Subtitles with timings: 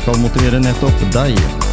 [0.00, 1.69] skal motivere nettopp deg.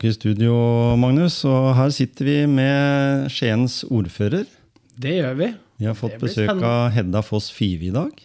[0.00, 0.52] Tilbake i studio,
[0.96, 4.46] Magnus, og her sitter vi med Skiens ordfører.
[4.96, 5.48] Det gjør vi.
[5.76, 6.70] Vi har fått besøk spennende.
[6.70, 8.22] av Hedda Foss Five i dag.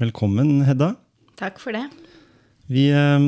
[0.00, 0.94] Velkommen, Hedda.
[1.36, 1.84] Takk for det.
[2.72, 3.26] Vi eh,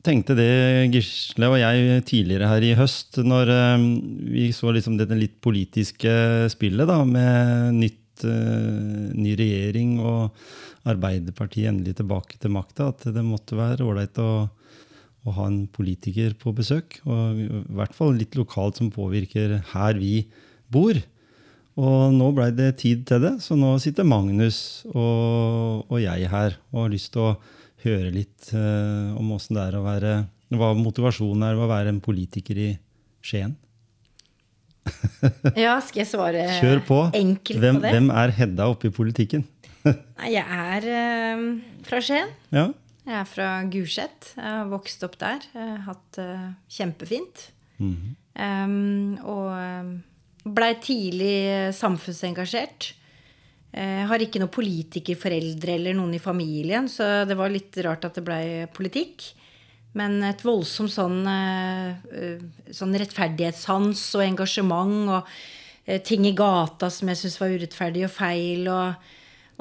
[0.00, 3.84] tenkte det, Gisle og jeg, tidligere her i høst, når eh,
[4.32, 11.68] vi så liksom dette litt politiske spillet da, med nytt, eh, ny regjering og Arbeiderpartiet
[11.68, 14.46] endelig tilbake til makta, at det måtte være ålreit å,
[15.26, 17.00] å ha en politiker på besøk.
[17.08, 20.26] Og i hvert fall litt lokalt som påvirker her vi
[20.72, 20.98] bor.
[21.76, 26.56] Og nå blei det tid til det, så nå sitter Magnus og, og jeg her
[26.72, 27.34] og har lyst til å
[27.84, 30.14] høre litt eh, om åssen det er å være
[30.56, 32.70] Hva motivasjonen er ved å være en politiker i
[33.26, 33.52] Skien.
[35.58, 36.98] Ja, skal jeg svare Kjør på.
[37.18, 37.92] enkelt Hvem, på det?
[37.96, 39.44] hvem er Hedda oppe i politikken?
[39.86, 41.44] Nei, jeg er eh,
[41.86, 42.32] fra Skien.
[42.54, 42.68] Ja.
[43.06, 44.32] Jeg er fra Gulset.
[44.34, 45.44] Har vokst opp der.
[45.54, 46.30] Jeg har hatt det
[46.78, 47.48] kjempefint.
[47.78, 48.14] Mhm.
[48.36, 49.92] Um, og um,
[50.52, 52.90] blei tidlig samfunnsengasjert.
[53.76, 58.16] Jeg har ikke noen politikerforeldre eller noen i familien, så det var litt rart at
[58.16, 59.24] det blei politikk.
[59.96, 65.30] Men et voldsomt sånn, eh, eh, sånn rettferdighetssans og engasjement og
[65.86, 68.68] eh, ting i gata som jeg syntes var urettferdig og feil.
[68.68, 69.12] Og,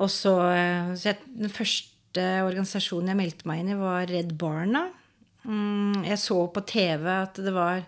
[0.03, 4.31] og så, eh, så jeg, Den første organisasjonen jeg meldte meg inn i, var Redd
[4.39, 4.87] Barna.
[5.45, 7.83] Mm, jeg så på TV at det var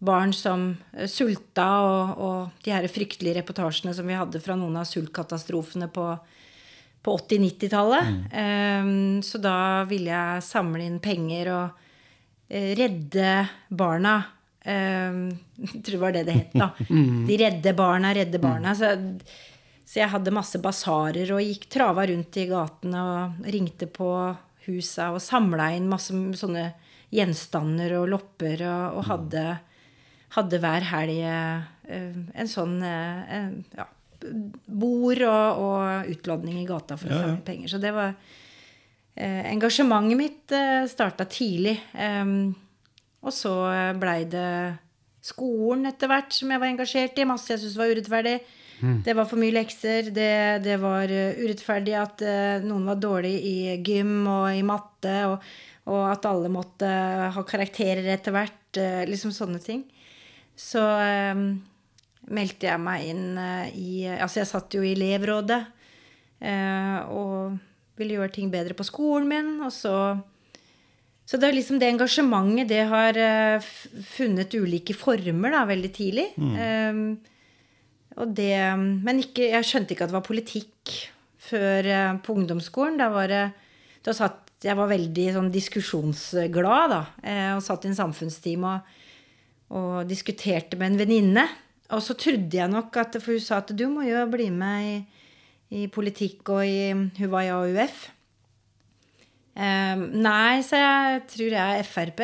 [0.00, 4.80] barn som eh, sulta, og, og de her fryktelige reportasjene som vi hadde fra noen
[4.80, 6.06] av sultkatastrofene på,
[7.04, 8.10] på 80-90-tallet.
[8.32, 9.20] Mm.
[9.26, 11.86] så da ville jeg samle inn penger og
[12.48, 13.32] eh, redde
[13.68, 14.18] barna.
[14.60, 16.66] Um, jeg tror det var det det het, da.
[17.30, 18.74] De redde barna, redde barna.
[18.76, 18.90] Så,
[19.90, 24.06] så jeg hadde masse basarer og gikk trava rundt i gatene og ringte på
[24.68, 26.68] husa og samla inn masse sånne
[27.10, 29.42] gjenstander og lopper og, og hadde,
[30.36, 33.88] hadde hver helg eh, en sånn eh, en, ja,
[34.68, 37.26] bord og, og utlodning i gata for å Ja, ja.
[37.26, 37.72] samle penger.
[37.74, 38.14] Så det var
[39.16, 41.80] eh, Engasjementet mitt eh, starta tidlig.
[41.98, 42.30] Eh,
[43.26, 43.56] og så
[43.98, 44.46] blei det
[45.26, 47.26] skolen etter hvert som jeg var engasjert i.
[47.28, 48.38] Masse jeg syntes var urettferdig.
[49.06, 50.10] Det var for mye lekser.
[50.14, 55.16] Det, det var eh, urettferdig at uh, noen var dårlig i gym og i matte,
[55.30, 55.50] og,
[55.90, 56.90] og at alle måtte
[57.36, 58.60] ha karakterer etter hvert.
[58.78, 59.84] Uh, liksom sånne ting.
[60.60, 61.44] Så um,
[62.34, 65.60] meldte jeg meg inn eh, i Altså, jeg satt jo i elevrådet
[66.44, 67.56] eh, og
[68.00, 69.94] ville gjøre ting bedre på skolen min, og så
[71.30, 73.66] så det er liksom det engasjementet, det har eh,
[74.16, 76.24] funnet ulike former da, veldig tidlig.
[76.34, 77.20] Um,
[78.20, 80.94] og det, men ikke, jeg skjønte ikke at det var politikk
[81.40, 82.98] før eh, på ungdomsskolen.
[83.00, 83.44] Da var det,
[84.04, 88.92] da satt, jeg var veldig sånn diskusjonsglad da, eh, og satt i en samfunnsteam og,
[89.72, 91.46] og diskuterte med en venninne.
[91.90, 94.86] Og så trodde jeg nok at For hun sa at du må jo bli med
[94.86, 94.96] i,
[95.80, 98.04] i politikk og i Hun var i AUF.
[99.56, 102.22] Eh, nei, så jeg tror jeg er Frp.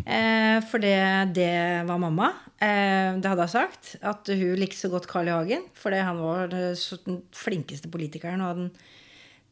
[0.00, 1.00] Eh, for det,
[1.36, 1.50] det
[1.88, 2.30] var mamma.
[2.60, 3.94] Eh, det hadde jeg sagt.
[4.04, 5.34] At hun likte så godt Carl I.
[5.34, 5.64] Hagen.
[5.78, 8.44] Fordi han var eh, den flinkeste politikeren.
[8.44, 8.70] Og den,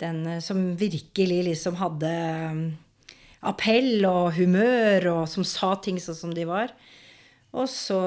[0.02, 2.12] den eh, som virkelig liksom hadde
[3.48, 6.72] appell og humør, og som sa ting sånn som de var.
[7.56, 7.98] Og så,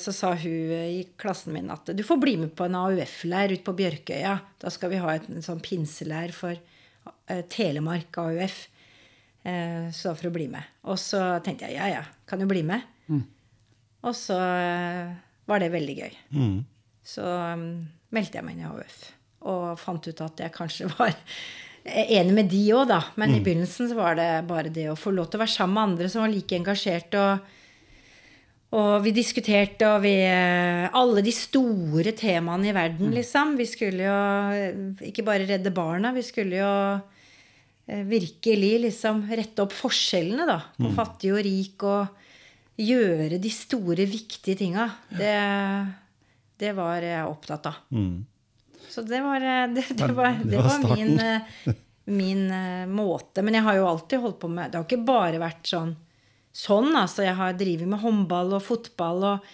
[0.00, 3.66] så sa hun i klassen min at du får bli med på en AUF-leir ute
[3.66, 4.38] på Bjørkøya.
[4.62, 8.62] Da skal vi ha et, en sånn pinseleir for eh, Telemark AUF.
[9.44, 10.72] Eh, så da får du bli med.
[10.88, 12.86] Og så tenkte jeg ja, ja, kan du bli med?
[14.06, 15.14] Og så eh,
[15.50, 16.18] var det veldig gøy.
[16.36, 16.58] Mm.
[17.04, 17.64] Så um,
[18.14, 19.00] meldte jeg meg inn i AUF.
[19.50, 21.14] Og fant ut at jeg kanskje var
[21.84, 23.00] enig med de òg, da.
[23.20, 25.76] Men i begynnelsen så var det bare det å få lov til å være sammen
[25.76, 27.16] med andre som var like engasjert.
[27.20, 27.56] og
[28.70, 30.14] og vi diskuterte og vi
[30.94, 33.56] Alle de store temaene i verden, liksom.
[33.58, 34.18] Vi skulle jo
[34.54, 36.74] eh, ikke bare redde barna, vi skulle jo
[37.90, 40.60] eh, virkelig liksom rette opp forskjellene, da.
[40.78, 42.29] På fattig og rik, og
[42.80, 44.88] gjøre de store, viktige tinga.
[45.12, 45.36] Det,
[46.60, 47.80] det var jeg opptatt av.
[47.94, 48.26] Mm.
[48.90, 51.74] Så det var, eh, det, det var, Det var var min, eh,
[52.10, 53.42] min eh, måte.
[53.42, 55.94] Men jeg har jo alltid holdt på med Det har ikke bare vært sånn.
[56.50, 57.22] Sånn, altså.
[57.26, 59.52] Jeg har drevet med håndball og fotball og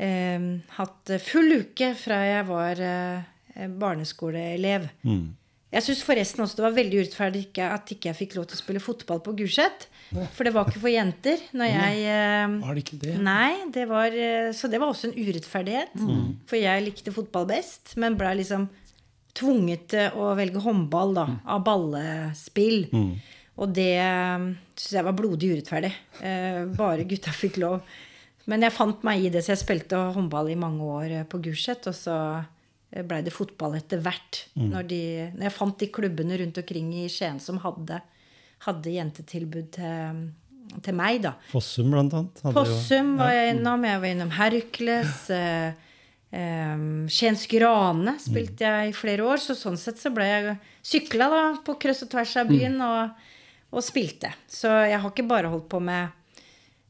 [0.00, 0.46] eh,
[0.78, 4.88] hatt full uke fra jeg var eh, barneskoleelev.
[5.04, 5.26] Mm.
[5.70, 8.60] Jeg syns forresten også det var veldig urettferdig at ikke jeg fikk lov til å
[8.60, 9.86] spille fotball på Gulset.
[10.34, 11.44] For det var ikke for jenter.
[11.54, 13.14] Når jeg eh, Var det ikke det?
[13.22, 15.94] Nei, det var, eh, så det var også en urettferdighet.
[16.50, 18.66] For jeg likte fotball best, men ble liksom
[19.38, 22.80] tvunget til å velge håndball da, av ballespill.
[23.60, 23.94] Og det
[24.74, 25.92] syns jeg var blodig urettferdig.
[26.24, 27.82] Eh, bare gutta fikk lov.
[28.50, 31.38] Men jeg fant meg i det, så jeg spilte håndball i mange år eh, på
[31.44, 31.86] Gulset.
[31.86, 32.16] Og så
[33.06, 34.44] blei det fotball etter hvert.
[34.58, 35.00] Når, de,
[35.36, 38.00] når jeg fant de klubbene rundt omkring i Skien som hadde,
[38.66, 40.24] hadde jentetilbud til,
[40.82, 41.34] til meg, da.
[41.52, 42.42] Fossum, blant annet.
[42.42, 43.84] hadde jo- Fossum var jeg innom.
[43.86, 45.30] Jeg var innom Hercules.
[45.30, 45.72] Eh,
[46.32, 46.76] eh,
[47.10, 49.38] Skiens Grane spilte jeg i flere år.
[49.42, 53.10] Så sånn sett så ble jeg sykla da på kryss og tvers av byen og,
[53.72, 54.32] og spilte.
[54.50, 56.10] Så jeg har ikke bare holdt på med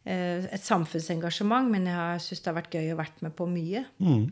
[0.07, 3.85] eh, et samfunnsengasjement, men jeg syns det har vært gøy å vært med på mye.
[4.01, 4.31] Mm.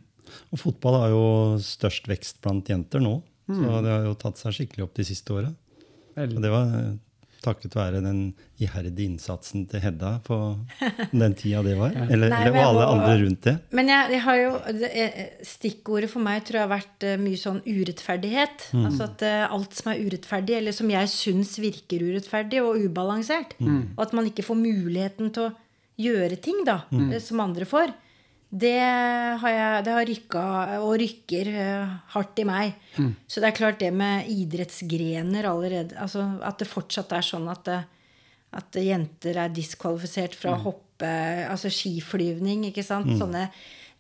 [0.52, 1.24] Og fotball har jo
[1.62, 3.18] størst vekst blant jenter nå.
[3.48, 3.58] Mm.
[3.58, 5.52] Så det har jo tatt seg skikkelig opp de siste åra.
[6.18, 6.96] Og det var eh,
[7.44, 10.38] takket være den iherdige innsatsen til Hedda på
[11.22, 11.94] den tida det var.
[12.08, 13.54] Eller, Nei, eller og alle må- andre rundt det.
[13.78, 17.20] Men jeg, jeg har jo det, eh, Stikkordet for meg tror jeg har vært eh,
[17.22, 18.68] mye sånn urettferdighet.
[18.82, 24.04] Altså at alt som er urettferdig, eller som jeg syns virker urettferdig og ubalansert, og
[24.04, 25.54] at man ikke får muligheten til å
[25.98, 27.16] gjøre ting da, mm.
[27.22, 27.90] som andre får,
[28.48, 30.42] det har, jeg, det har rykka
[30.80, 32.78] og rykker eh, hardt i meg.
[33.28, 37.66] Så det er klart det med idrettsgrener allerede altså At det fortsatt er sånn at
[37.68, 37.82] det,
[38.56, 40.84] at jenter er diskvalifisert fra å hoppe
[41.52, 43.12] Altså skiflyvning, ikke sant.
[43.20, 43.44] Sånne,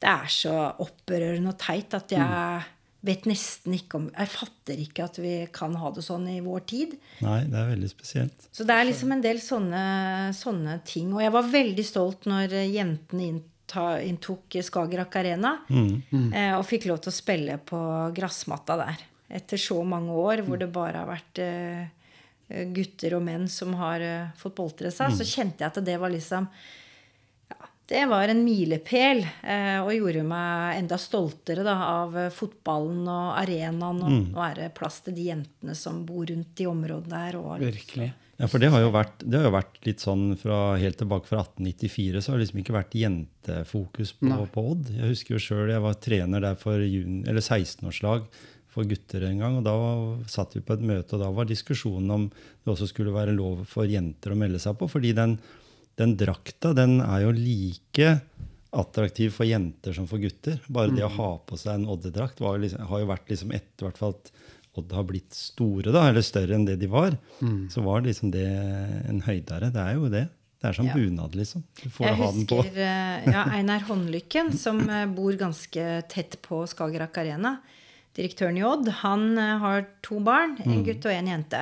[0.00, 2.64] det er så opprørende og teit at jeg
[3.06, 6.64] vet nesten ikke om Jeg fatter ikke at vi kan ha det sånn i vår
[6.72, 6.96] tid.
[7.22, 8.48] Nei, det er veldig spesielt.
[8.50, 9.84] Så det er liksom en del sånne,
[10.34, 11.12] sånne ting.
[11.14, 13.28] Og jeg var veldig stolt når jentene
[13.68, 17.78] innta, inntok Skagerrak Arena eh, og fikk lov til å spille på
[18.14, 19.04] gressmatta der.
[19.28, 21.88] Etter så mange år hvor det bare har vært eh,
[22.72, 26.10] gutter og menn som har eh, fått boltre seg, så kjente jeg at det var
[26.10, 26.48] liksom
[27.48, 33.34] ja, det var en milepæl eh, og gjorde meg enda stoltere da, av fotballen og
[33.36, 34.00] arenaen.
[34.00, 37.36] Og nå er det plass til de jentene som bor rundt i området der.
[37.36, 38.14] Og Virkelig.
[38.38, 41.26] Ja, for det har jo vært, det har jo vært litt sånn fra helt tilbake
[41.26, 44.92] fra 1894, så har det liksom ikke vært jentefokus på, på Odd.
[44.94, 48.28] Jeg husker jo sjøl jeg var trener der for 16-årslag
[48.70, 49.58] for gutter en gang.
[49.58, 49.74] og Da
[50.30, 53.64] satt vi på et møte, og da var diskusjonen om det også skulle være lov
[53.66, 54.86] for jenter å melde seg på.
[54.92, 55.34] fordi den,
[55.98, 58.20] den drakta den er jo like
[58.78, 60.60] attraktiv for jenter som for gutter.
[60.70, 63.98] Bare det å ha på seg en Odde-drakt liksom, har jo vært liksom etter hvert
[63.98, 64.30] fall at
[64.78, 67.16] Odd har blitt store, da, eller større enn det de var.
[67.70, 68.46] Så var liksom det
[69.08, 69.70] en høydere.
[69.74, 70.24] Det er jo det.
[70.58, 70.94] Det er som Ja.
[70.98, 71.62] bunad, liksom.
[71.78, 72.56] Du får jeg ha den på.
[72.64, 77.56] husker eh, ja, Einar Håndlykken, som eh, bor ganske tett på Skagerrak Arena.
[78.18, 78.88] Direktøren i Odd.
[79.04, 80.72] Han eh, har to barn, Mm.
[80.72, 81.60] en gutt og en jente.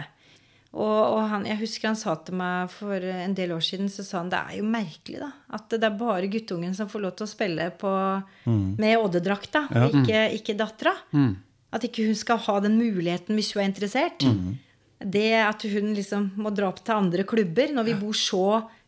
[0.76, 0.82] Og,
[1.16, 4.18] og han, jeg husker han sa til meg for en del år siden så sa
[4.18, 7.24] han, det er jo merkelig da, at det er bare guttungen som får lov til
[7.24, 7.92] å spille på,
[8.76, 9.86] med Odde-drakta, ja.
[9.88, 10.92] ikke, ikke dattera.
[11.74, 14.26] At ikke hun skal ha den muligheten hvis hun er interessert.
[15.00, 18.44] Det at hun liksom må dra opp til andre klubber når vi bor så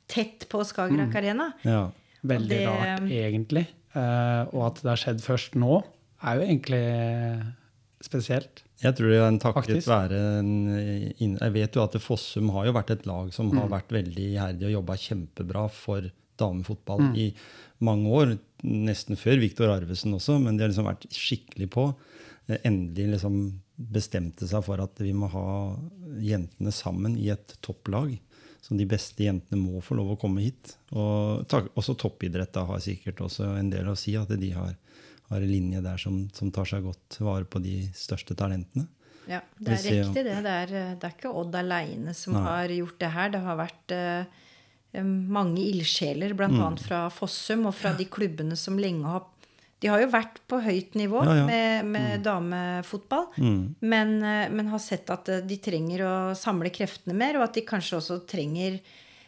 [0.08, 1.50] tett på Skagerrak Arena.
[1.66, 1.88] Ja.
[2.24, 3.66] Veldig det- rart, egentlig.
[3.96, 5.82] Uh, og at det har skjedd først nå,
[6.22, 6.82] er jo egentlig
[8.04, 8.62] spesielt.
[8.78, 9.88] Jeg tror det er en takket Faktisk.
[9.90, 13.90] være en, Jeg vet jo at Fossum har jo vært et lag som har vært
[13.90, 17.32] veldig iherdig og jobba kjempebra for damefotball i
[17.82, 18.38] mange år.
[18.62, 21.88] Nesten før Viktor Arvesen også, men de har liksom vært skikkelig på.
[22.48, 23.38] Eh, Endelig liksom
[23.78, 25.76] bestemte seg for at vi må ha
[26.24, 28.16] jentene sammen i et topplag.
[28.64, 30.74] Så de beste jentene må få lov å komme hit.
[30.90, 34.74] Og tak- også toppidrett da har sikkert også en del å si, at de har,
[35.30, 38.88] har en linje der som, som tar seg godt vare på de største talentene.
[39.28, 40.36] Ja, det er ser riktig, det.
[40.42, 42.42] Det er, det er ikke Odd aleine som Nei.
[42.46, 43.32] har gjort det her.
[43.34, 46.48] Det har vært uh, mange ildsjeler, bl.a.
[46.48, 46.78] Mm.
[46.80, 49.26] fra Fossum og fra de klubbene som lenge har
[49.78, 51.42] De har jo vært på høyt nivå Ja, ja.
[51.46, 53.28] med, med damefotball,
[53.78, 57.58] men, eh, men har sett at eh, de trenger å samle kreftene mer, og at
[57.60, 58.80] de kanskje også trenger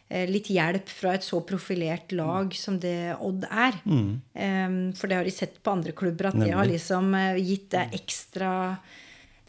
[0.08, 3.78] eh, litt hjelp fra et så profilert lag som det Odd er.
[3.86, 7.86] Em, for det har de sett på andre klubber, at det har liksom gitt det
[8.00, 8.50] ekstra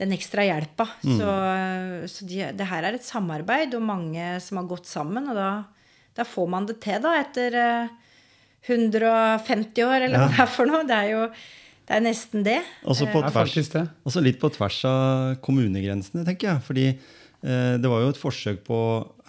[0.01, 0.88] den ekstra hjelpa.
[1.05, 1.34] Så,
[2.10, 5.27] så de, det her er et samarbeid, og mange som har gått sammen.
[5.29, 5.50] Og da,
[6.17, 7.58] da får man det til, da, etter
[8.68, 10.84] 150 år, eller hva det er for noe.
[10.88, 11.24] Det er jo,
[11.88, 12.60] Det er nesten det.
[12.88, 13.88] Også er tvers, faktisk det.
[14.08, 16.62] også litt på tvers av kommunegrensene, tenker jeg.
[16.68, 18.77] Fordi eh, det var jo et forsøk på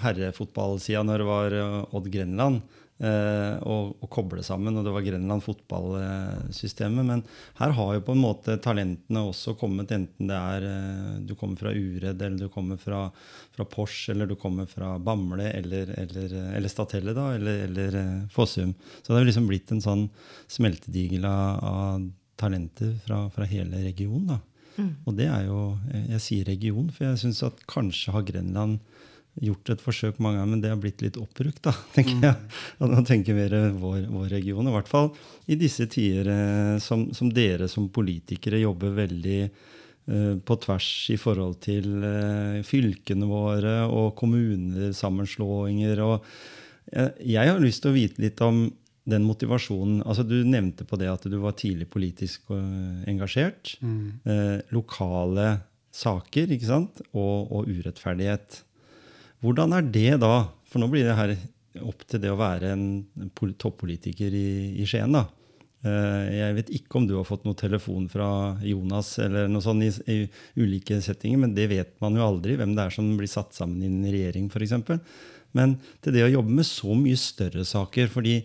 [0.04, 2.60] herrefotballsida når det var eh, Odd Grenland.
[3.02, 7.02] Eh, å, å koble sammen, og det var Grenland fotballsystemet.
[7.08, 7.24] Men
[7.58, 11.58] her har jo på en måte talentene også kommet, enten det er eh, du kommer
[11.58, 13.08] fra Uredd, eller du kommer fra,
[13.56, 18.14] fra Porsche, eller du kommer fra Bamble, eller, eller, eller Statelle, da, eller, eller eh,
[18.30, 18.70] Fossum.
[19.00, 20.06] Så det har liksom blitt en sånn
[20.46, 24.36] smeltedigel av, av talenter fra, fra hele regionen.
[24.36, 24.40] da.
[25.04, 25.58] Og det er jo
[25.90, 28.78] Jeg, jeg sier region, for jeg syns at kanskje har Grenland
[29.40, 32.50] gjort et forsøk mange ganger, men det har blitt litt oppbrukt, da, tenker jeg.
[32.82, 34.68] Og nå tenker vi mer vår, vår region.
[34.68, 35.12] I hvert fall
[35.48, 41.18] i disse tider eh, som, som dere som politikere jobber veldig eh, på tvers i
[41.20, 46.04] forhold til eh, fylkene våre og kommunesammenslåinger.
[46.04, 46.28] Og
[46.92, 48.66] jeg, jeg har lyst til å vite litt om
[49.08, 50.02] den motivasjonen.
[50.06, 53.76] altså Du nevnte på det at du var tidlig politisk eh, engasjert.
[53.82, 55.62] Eh, lokale
[55.92, 57.02] saker ikke sant?
[57.12, 58.62] Og, og urettferdighet.
[59.42, 60.34] Hvordan er det da?
[60.70, 61.34] For nå blir det her
[61.82, 62.84] opp til det å være en
[63.58, 65.14] toppolitiker i, i Skien.
[65.14, 65.24] da.
[65.82, 68.28] Eh, Jeg vet ikke om du har fått noe telefon fra
[68.62, 70.18] Jonas eller noe sånt i, i
[70.62, 73.82] ulike settinger, men det vet man jo aldri, hvem det er som blir satt sammen
[73.82, 74.76] i en regjering f.eks.
[75.58, 78.38] Men til det å jobbe med så mye større saker, fordi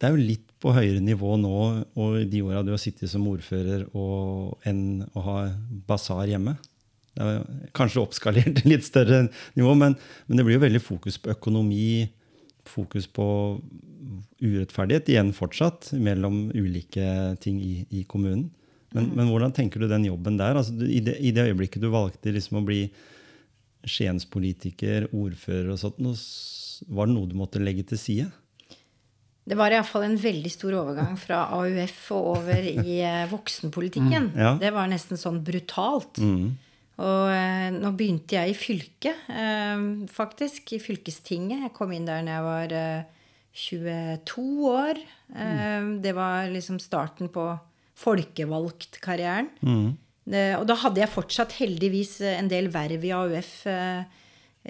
[0.00, 1.54] det er jo litt på høyere nivå nå
[1.96, 5.38] og de åra du har sittet som ordfører, og, enn å ha
[5.86, 6.56] basar hjemme.
[7.76, 9.24] Kanskje oppskalert til litt større
[9.58, 9.96] nivå, men,
[10.28, 12.08] men det blir jo veldig fokus på økonomi,
[12.68, 13.26] fokus på
[14.40, 18.48] urettferdighet igjen fortsatt mellom ulike ting i, i kommunen.
[18.94, 20.56] Men, men hvordan tenker du den jobben der?
[20.58, 22.84] Altså, du, i, det, I det øyeblikket du valgte liksom å bli
[23.86, 26.00] Skienspolitiker, ordfører og sånt,
[26.90, 28.26] var det noe du måtte legge til side?
[29.50, 32.98] Det var iallfall en veldig stor overgang fra AUF og over i
[33.30, 33.30] voksenpolitikken.
[33.32, 34.28] voksenpolitikken.
[34.36, 34.52] ja.
[34.60, 36.20] Det var nesten sånn brutalt.
[37.00, 40.74] Og eh, nå begynte jeg i fylket, eh, faktisk.
[40.76, 41.64] I fylkestinget.
[41.66, 43.16] Jeg kom inn der når jeg var eh,
[43.60, 45.00] 22 år.
[45.34, 45.98] Mm.
[46.04, 47.48] Det var liksom starten på
[48.00, 49.50] folkevalgtkarrieren.
[49.60, 49.90] Mm.
[50.30, 54.04] og da hadde jeg fortsatt heldigvis en del verv i AUF eh,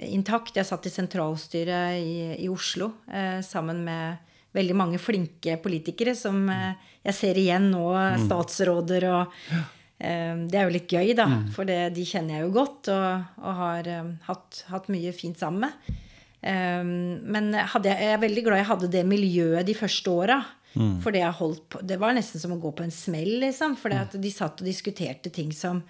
[0.09, 0.57] intakt.
[0.57, 2.13] Jeg satt i sentralstyret i,
[2.45, 6.73] i Oslo eh, sammen med veldig mange flinke politikere som eh,
[7.05, 7.85] jeg ser igjen nå,
[8.25, 9.69] statsråder og eh,
[10.01, 13.59] Det er jo litt gøy, da, for det, de kjenner jeg jo godt og, og
[13.59, 15.99] har um, hatt, hatt mye fint sammen med.
[16.41, 20.39] Um, men hadde jeg, jeg er veldig glad jeg hadde det miljøet de første åra.
[21.03, 23.73] For det, jeg holdt på, det var nesten som å gå på en smell, liksom.
[23.77, 25.81] For de satt og diskuterte ting som,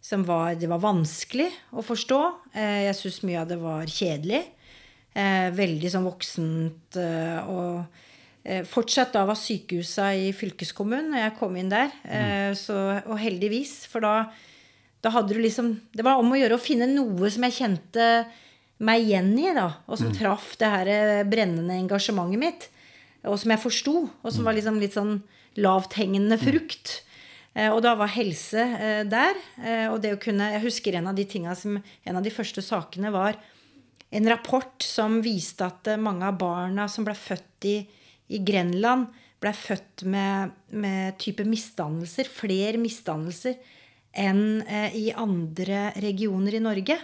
[0.00, 2.20] som var, det var vanskelig å forstå.
[2.56, 4.42] Uh, Jeg syns mye av det var kjedelig.
[5.14, 6.96] Uh, Veldig sånn voksent.
[6.98, 8.02] uh, Og
[8.68, 11.92] fortsatt da var sykehusa i fylkeskommunen når jeg kom inn der.
[12.04, 12.74] Eh, Så,
[13.06, 14.14] og heldigvis, for da,
[15.00, 18.08] da hadde du liksom Det var om å gjøre å finne noe som jeg kjente
[18.84, 19.70] meg igjen i, da.
[19.88, 22.68] Og som traff det her eh, brennende engasjementet mitt.
[23.24, 23.96] Og som jeg forsto.
[24.22, 25.22] Og som var liksom litt sånn
[25.56, 26.98] lavthengende frukt.
[27.54, 29.34] Eh, Og da var helse eh, der.
[29.62, 32.30] eh, Og det å kunne Jeg husker en av de tinga som En av de
[32.34, 33.38] første sakene var
[34.14, 37.78] en rapport som viste at eh, mange av barna som ble født i,
[38.32, 39.10] i Grenland,
[39.42, 43.58] ble født med, med type misdannelser, flere misdannelser,
[44.14, 46.96] enn eh, i andre regioner i Norge.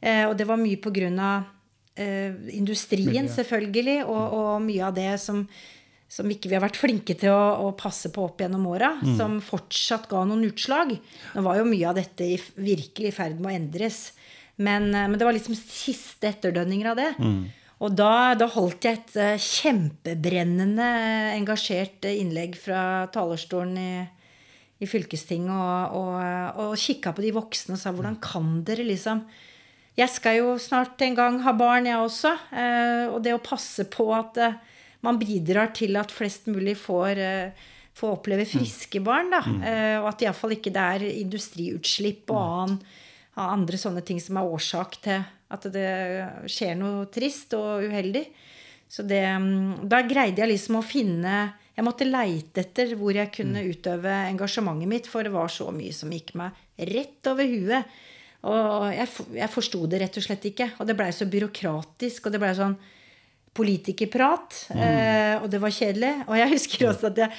[0.00, 1.44] Eh, og det var mye på grunn av
[1.94, 5.44] eh, industrien, selvfølgelig, og, og mye av det som,
[6.08, 9.38] som ikke vi har vært flinke til å, å passe på opp gjennom åra, som
[9.44, 10.96] fortsatt ga noen utslag.
[11.36, 14.00] Nå var jo mye av dette i, virkelig i ferd med å endres.
[14.56, 17.12] Men, eh, men det var liksom siste etterdønninger av det.
[17.78, 23.92] Og da, da holdt jeg et eh, kjempebrennende eh, engasjert eh, innlegg fra talerstolen i,
[24.82, 29.22] i fylkestinget og, og, og kikka på de voksne og sa hvordan kan dere liksom
[29.98, 32.30] Jeg skal jo snart en gang ha barn, jeg også.
[33.10, 34.38] Og det å passe på at
[35.02, 37.18] man bidrar til at flest mulig får,
[37.98, 39.32] får oppleve friske barn.
[39.34, 39.40] Da.
[39.42, 42.78] Eh, Og at iallfall ikke det er industriutslipp og annen,
[43.38, 45.90] andre sånne ting som er årsak til at det
[46.50, 48.24] skjer noe trist og uheldig.
[48.88, 51.38] Så det, mm, da greide jeg liksom å finne
[51.76, 55.94] Jeg måtte leite etter hvor jeg kunne utøve engasjementet mitt, for det var så mye
[55.94, 56.56] som gikk meg
[56.90, 57.92] rett over huet.
[58.50, 60.72] Og jeg, jeg forsto det rett og slett ikke.
[60.82, 62.74] Og det blei så byråkratisk, og det blei sånn
[63.58, 64.58] politikerprat.
[64.74, 66.12] Eh, og det var kjedelig.
[66.26, 67.38] Og jeg husker også at jeg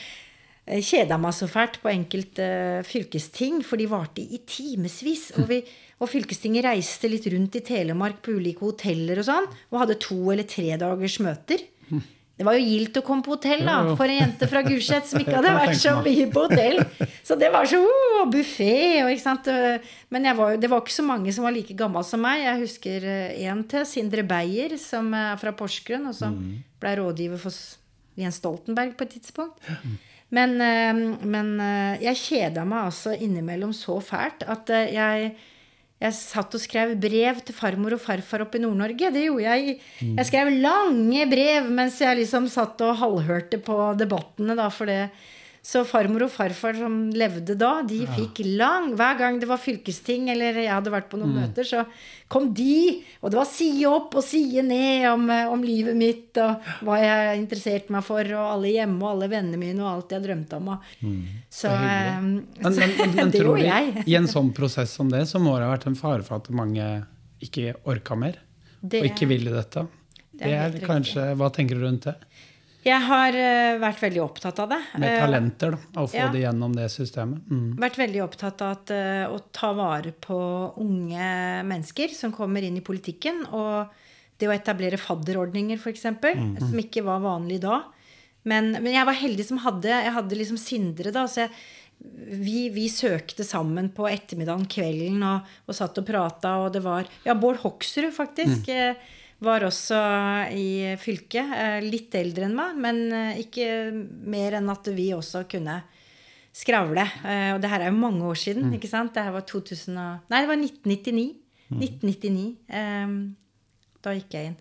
[0.69, 5.31] kjeda meg så fælt på enkelte eh, fylkesting, for de varte i timevis.
[5.39, 5.63] Og, vi-
[5.99, 10.19] og fylkestinget reiste litt rundt i Telemark på ulike hoteller og sånn, og hadde to
[10.31, 11.65] eller tre dagers møter.
[12.39, 15.19] Det var jo gildt å komme på hotell da, for en jente fra Gulset som
[15.19, 16.77] ikke hadde vært så mye på hotell.
[17.27, 19.01] Så det var så uh, buffé.
[19.03, 19.49] Og, ikke sant?
[20.13, 22.45] Men jeg var, det var ikke så mange som var like gammel som meg.
[22.45, 23.09] Jeg husker
[23.43, 26.37] én til, Sindre Beyer, som er fra Porsgrunn, og som
[26.79, 27.59] ble rådgiver for
[28.23, 29.59] Jens Stoltenberg på et tidspunkt.
[30.35, 35.31] Men, eh, men eh, jeg kjeda meg altså innimellom så fælt at eh, jeg
[35.99, 39.09] jeg satt og skrev brev til farmor og farfar oppe i Nord-Norge.
[39.11, 39.73] Det gjorde jeg.
[39.99, 44.55] Jeg skrev lange brev mens jeg liksom satt og halvhørte på debattene.
[44.55, 45.09] da, for det.
[45.61, 50.29] Så farmor og farfar som levde da, de fikk lang Hver gang det var fylkesting
[50.31, 51.83] eller jeg hadde vært på noen møter, så
[52.31, 53.03] kom de.
[53.21, 56.97] Og det var side opp og side ned om, eh, om livet mitt og hva
[57.03, 60.57] jeg interesserte meg for, og alle hjemme og alle vennene mine og alt jeg drømte
[60.61, 60.69] om.
[60.69, 60.89] Og,
[61.51, 63.65] så, eh, Men, men, men, men tror du,
[64.07, 66.49] i en sånn prosess som det, så må det ha vært en fare for at
[66.55, 67.05] mange
[67.43, 68.39] ikke orka mer?
[68.81, 69.87] Det- og ikke ville dette?
[70.31, 72.15] Det Det er er helt kanskje, Hva tenker du rundt det?
[72.85, 74.79] Jeg har eh, vært veldig opptatt av det.
[75.01, 76.01] Med Eh, talenter, da.
[76.01, 76.29] Å få ja.
[76.31, 77.43] det gjennom det systemet.
[77.51, 77.73] Mm.
[77.81, 80.37] vært veldig opptatt av at, eh, å ta vare på
[80.79, 81.31] unge
[81.67, 83.43] mennesker som kommer inn i politikken.
[83.51, 83.91] Og
[84.39, 87.81] det å etablere fadderordninger, f.eks., eksempel som ikke var vanlig da.
[88.47, 91.25] Men, men jeg var heldig som hadde Jeg hadde liksom Sindre, da.
[91.27, 91.51] Så jeg,
[92.39, 97.09] vi, vi søkte sammen på ettermiddagen, kvelden, og, og satt og prata, og det var
[97.27, 98.69] Ja, Bård Hoksrud, faktisk.
[98.71, 98.95] eh,
[99.41, 99.99] Var også
[100.51, 101.53] i fylket.
[101.55, 103.67] eh, Litt eldre enn meg, men eh, ikke
[104.27, 105.77] mer enn at vi også kunne
[106.59, 107.05] skravle.
[107.23, 109.13] Eh, Og det her er jo mange år siden, ikke sant?
[109.13, 111.35] Det her var 2000 og, Nei, det var 1999.
[111.71, 112.57] 1999.
[112.69, 113.07] eh,
[114.01, 114.59] Da gikk jeg inn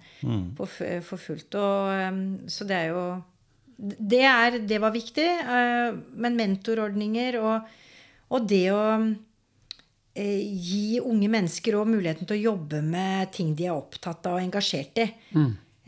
[0.59, 0.67] på,
[1.03, 1.55] for fullt.
[1.55, 3.23] Og, eh, så det er jo
[3.79, 5.27] det, er, det var viktig.
[6.19, 7.69] Men mentorordninger og,
[8.35, 8.81] og det å
[10.23, 14.45] gi unge mennesker også muligheten til å jobbe med ting de er opptatt av og
[14.45, 15.09] engasjert i.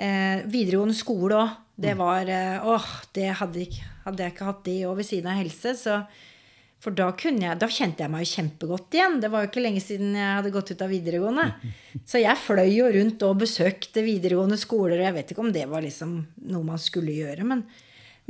[0.00, 1.58] Eh, videregående skole òg.
[1.80, 3.64] Det var eh, Åh, det hadde,
[4.04, 6.02] hadde jeg ikke hatt det òg ved siden av helse, så
[6.80, 9.18] For da, kunne jeg, da kjente jeg meg jo kjempegodt igjen.
[9.20, 11.44] Det var jo ikke lenge siden jeg hadde gått ut av videregående.
[12.08, 14.96] Så jeg fløy jo rundt og besøkte videregående skoler.
[14.96, 16.14] og Jeg vet ikke om det var liksom
[16.48, 17.66] noe man skulle gjøre, men,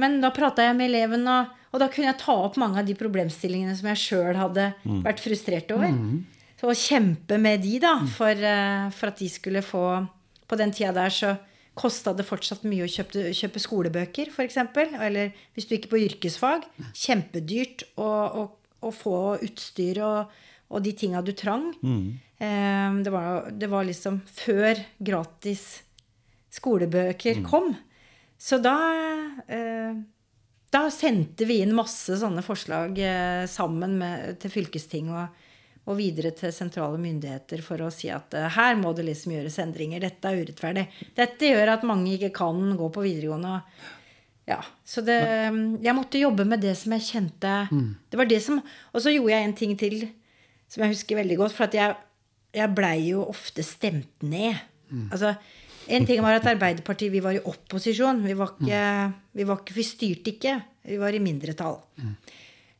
[0.02, 2.86] men da prata jeg med eleven, og, og da kunne jeg ta opp mange av
[2.88, 4.72] de problemstillingene som jeg sjøl hadde
[5.04, 5.92] vært frustrert over.
[6.60, 10.06] Så å kjempe med de, da, for, eh, for at de skulle få
[10.50, 11.36] På den tida der så
[11.78, 14.56] kosta det fortsatt mye å kjøpe, kjøpe skolebøker, f.eks.
[14.98, 16.66] Eller hvis du gikk på yrkesfag.
[16.92, 18.50] Kjempedyrt å,
[18.90, 20.32] få utstyr og,
[20.74, 21.70] og de tinga du trang.
[22.42, 25.84] Eh, det, var, det var liksom før gratis
[26.50, 27.70] skolebøker kom.
[28.40, 28.74] Så da
[29.46, 29.94] eh,
[30.70, 35.40] da sendte vi inn masse sånne forslag eh, sammen med, til fylkesting og,
[35.90, 39.58] og videre til sentrale myndigheter for å si at eh, her må det liksom gjøres
[39.64, 40.04] endringer.
[40.04, 40.86] Dette er urettferdig.
[41.16, 43.56] Dette gjør at mange ikke kan gå på videregående.
[44.48, 45.18] Ja, så det,
[45.82, 47.50] Jeg måtte jobbe med det som jeg kjente
[48.10, 48.56] Det var det som
[48.90, 50.00] Og så gjorde jeg en ting til
[50.66, 51.54] som jeg husker veldig godt.
[51.54, 51.94] For at jeg,
[52.54, 54.54] jeg blei jo ofte stemt ned.
[55.10, 55.34] Altså,
[55.96, 58.20] en ting var at Arbeiderpartiet vi var i opposisjon.
[58.24, 58.82] Vi, var ikke,
[59.36, 60.58] vi, var ikke, vi styrte ikke.
[60.90, 61.80] Vi var i mindretall.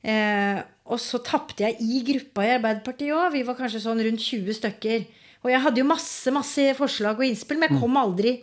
[0.00, 3.34] Eh, og så tapte jeg i gruppa i Arbeiderpartiet òg.
[3.34, 5.08] Vi var kanskje sånn rundt 20 stykker.
[5.44, 8.36] Og jeg hadde jo masse masse forslag og innspill, men jeg kom aldri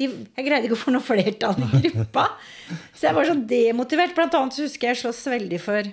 [0.00, 2.26] de, Jeg greide ikke å få noe flertall i gruppa.
[2.96, 4.14] Så jeg var sånn demotivert.
[4.16, 5.90] Blant annet så husker jeg jeg sloss veldig for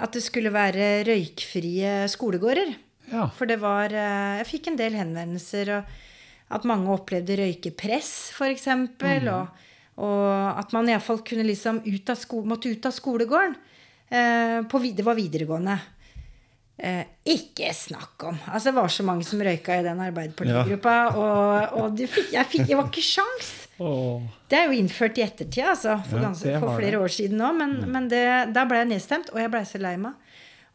[0.00, 2.72] at det skulle være røykfrie skolegårder.
[3.10, 3.26] Ja.
[3.36, 5.98] For det var eh, Jeg fikk en del henvendelser, og
[6.50, 8.58] at mange opplevde røykepress, f.eks.
[8.58, 9.66] eksempel Og,
[10.02, 13.56] og at man iallfall kunne liksom ut sko måtte ut av skolegården.
[14.10, 15.76] Eh, på, det var videregående.
[16.80, 18.38] Eh, ikke snakk om.
[18.48, 20.94] Altså, det var så mange som røyka i den Arbeiderpartigruppa.
[21.12, 23.50] Og, og de fikk, jeg, fikk, jeg var ikke sjans.
[23.80, 24.24] Oh.
[24.48, 25.98] Det er jo innført i ettertid, altså.
[26.08, 27.04] For, Ja, ganske, for flere det.
[27.04, 27.52] år siden nå.
[27.60, 28.24] Men, men det,
[28.56, 30.16] da ble jeg nedstemt, og jeg blei så lei meg.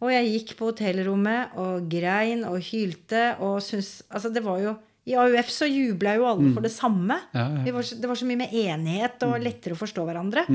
[0.03, 4.75] Og jeg gikk på hotellrommet og grein og hylte og syntes Altså, det var jo
[5.06, 7.20] I AUF så jubla jo alle for det samme.
[7.30, 7.38] Mm.
[7.38, 7.74] Ja, ja.
[7.76, 10.46] Var, det var så mye med enighet og lettere å forstå hverandre.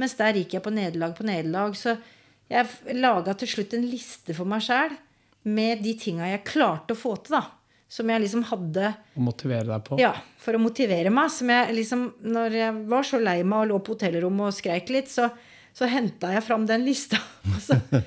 [0.00, 1.76] Mens der gikk jeg på nederlag på nederlag.
[1.76, 1.96] Så
[2.50, 4.94] jeg laga til slutt en liste for meg sjæl
[5.44, 7.42] med de tinga jeg klarte å få til, da.
[7.90, 9.96] Som jeg liksom hadde Å motivere deg på.
[9.98, 11.28] ja, for å motivere meg.
[11.34, 14.88] Som jeg liksom, når jeg var så lei meg og lå på hotellrommet og skreik
[14.94, 15.26] litt, så,
[15.74, 17.18] så henta jeg fram den lista.
[17.52, 18.02] Og så-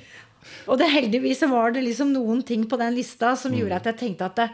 [0.68, 3.98] og det heldigvis var det liksom noen ting på den lista som gjorde at jeg
[4.00, 4.46] tenkte at det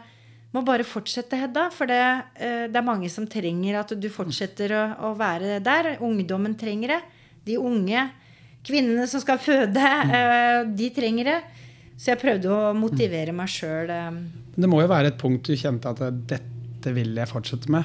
[0.54, 1.68] må bare fortsette, Hedda.
[1.74, 2.00] For det,
[2.40, 5.96] eh, det er mange som trenger at du fortsetter å, å være der.
[6.02, 7.00] Ungdommen trenger det.
[7.46, 8.08] De unge
[8.66, 11.40] kvinnene som skal føde, eh, de trenger det.
[12.00, 13.90] Så jeg prøvde å motivere meg sjøl.
[14.56, 17.84] Det må jo være et punkt du kjente at dette vil jeg fortsette med.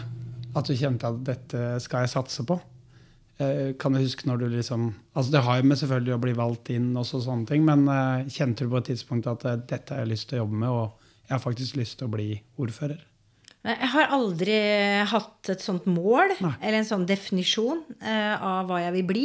[0.56, 2.56] At du kjente at dette skal jeg satse på.
[3.38, 6.36] Eh, Kan du huske når du liksom Altså Det har jo med selvfølgelig å bli
[6.38, 9.92] valgt inn, også sånne ting, men eh, kjente du på et tidspunkt at eh, dette
[9.92, 12.30] har jeg lyst til å jobbe med, og jeg har faktisk lyst til å bli
[12.62, 13.04] ordfører?
[13.66, 14.56] Jeg har aldri
[15.10, 16.54] hatt et sånt mål, Nei.
[16.62, 19.24] eller en sånn definisjon eh, av hva jeg vil bli.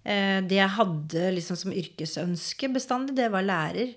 [0.00, 3.92] Eh, det jeg hadde liksom som yrkesønske bestandig, det var lærer.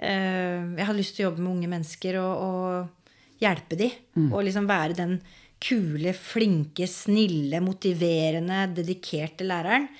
[0.00, 3.90] Eh, jeg hadde lyst til å jobbe med unge mennesker og, og hjelpe de.
[4.30, 5.18] Og liksom være den
[5.60, 9.90] kule, flinke, snille, motiverende, dedikerte læreren.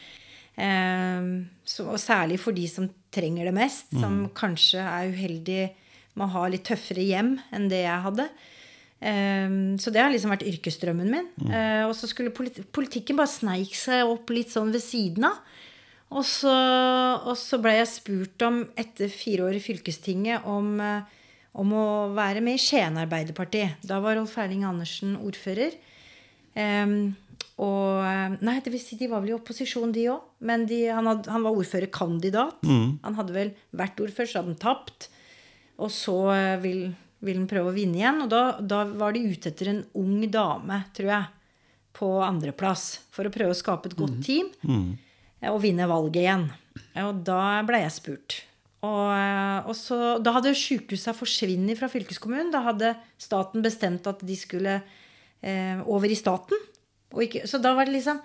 [0.56, 1.28] Eh,
[1.68, 5.60] så, og særlig for de som trenger det mest, som kanskje er uheldig
[6.18, 8.28] med å ha litt tøffere hjem enn det jeg hadde.
[8.98, 11.30] Eh, så det har liksom vært yrkesdrømmen min.
[11.46, 11.54] Mm.
[11.86, 15.40] og så skulle politi politikken bare sneik seg opp litt sånn ved siden av.
[16.08, 16.52] Og så,
[17.28, 21.02] og så ble jeg spurt om, etter fire år i fylkestinget, om, eh,
[21.60, 23.66] om å være med i Skien Arbeiderparti.
[23.84, 25.76] Da var Rolf Erling Andersen ordfører.
[26.58, 27.12] Um,
[27.60, 30.24] og eh, Nei, det vil si, de var vel i opposisjon, de òg.
[30.48, 32.64] Men de, han, had, han var ordførerkandidat.
[33.04, 35.10] Han hadde vel vært ordfører, så hadde han tapt.
[35.78, 36.86] Og så eh, vil,
[37.24, 38.22] vil han prøve å vinne igjen.
[38.24, 41.30] Og da, da var de ute etter en ung dame, tror jeg,
[41.98, 42.88] på andreplass.
[43.14, 44.90] For å prøve å skape et godt team mm.
[45.52, 46.46] og vinne valget igjen.
[47.04, 48.40] Og da ble jeg spurt.
[48.86, 52.52] Og, eh, og så, da hadde sjukehusa forsvunnet fra fylkeskommunen.
[52.54, 56.58] Da hadde staten bestemt at de skulle eh, over i staten.
[57.14, 58.18] Og ikke, så da var det liksom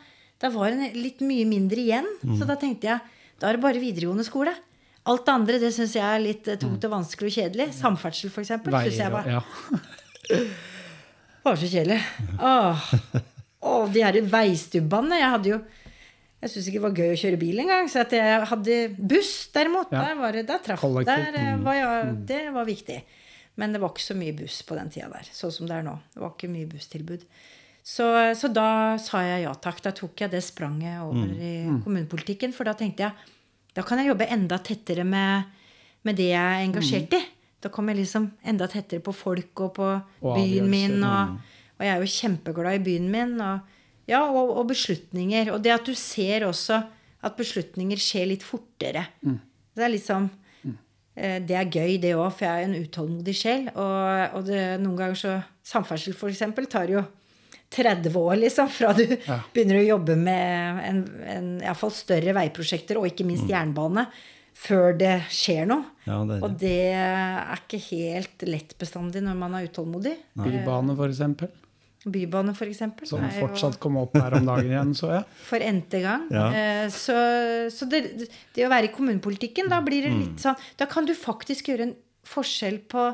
[0.44, 2.08] Da var det litt mye mindre igjen.
[2.36, 3.00] Så da tenkte jeg
[3.40, 4.52] da er det bare videregående skole.
[5.12, 7.70] Alt det andre det syns jeg er litt eh, tungt og vanskelig og kjedelig.
[7.76, 8.54] Samferdsel, f.eks.
[8.64, 9.42] Syns jeg var, ja.
[11.46, 12.00] var så kjedelig.
[12.40, 12.92] Åh,
[13.64, 15.20] Åh, de her veistubbene.
[15.20, 15.64] Jeg hadde jo
[16.44, 17.86] jeg syntes ikke det var gøy å kjøre bil engang.
[17.92, 19.92] Så at jeg hadde buss, derimot.
[19.96, 20.02] Ja.
[20.10, 22.98] Der, var det, der traff der, eh, var jeg, Det var viktig.
[23.60, 25.30] Men det var ikke så mye buss på den tida der.
[25.32, 25.94] Sånn som det er nå.
[26.12, 27.24] Det var ikke mye busstilbud.
[27.84, 28.08] Så,
[28.40, 29.80] så da sa jeg ja takk.
[29.86, 31.54] Da tok jeg det spranget over i
[31.86, 32.56] kommunepolitikken.
[32.56, 33.33] For da tenkte jeg
[33.74, 35.50] da kan jeg jobbe enda tettere med,
[36.06, 37.22] med det jeg er engasjert i.
[37.64, 39.88] Da kommer jeg liksom enda tettere på folk og på
[40.22, 40.98] Og byen min.
[41.08, 41.38] Og,
[41.80, 43.34] og jeg er jo kjempeglad i byen min.
[43.42, 43.60] Og,
[44.12, 45.54] ja, og, og beslutninger.
[45.56, 46.82] Og det at du ser også
[47.24, 49.08] at beslutninger skjer litt fortere.
[49.74, 50.30] Det er liksom
[51.16, 53.70] eh, Det er gøy, det òg, for jeg er en utålmodig sjel.
[53.74, 57.02] Og, og det, noen ganger så Samferdsel, for eksempel, tar jo
[57.74, 59.40] 30 år, liksom, fra du Ja.
[59.54, 61.02] begynner å jobbe med en,
[61.38, 64.06] en, iallfall større veiprosjekter, og ikke minst jernbane,
[64.54, 65.84] før det skjer noe.
[66.06, 66.44] Ja, det det.
[66.46, 70.14] Og det er ikke helt lett bestandig når man er utålmodig.
[70.38, 71.50] Bybane, for eksempel.
[72.04, 73.08] Bybane, for eksempel.
[73.08, 75.24] Som fortsatt kom opp her om dagen igjen, så jeg.
[75.50, 76.26] For n-te gang.
[76.36, 76.46] Ja.
[76.52, 77.16] Eh, Så,
[77.72, 78.02] så det,
[78.54, 80.20] det å være i kommunepolitikken, da blir det Mm.
[80.26, 81.96] litt sånn Da kan du faktisk gjøre en
[82.28, 83.08] forskjell på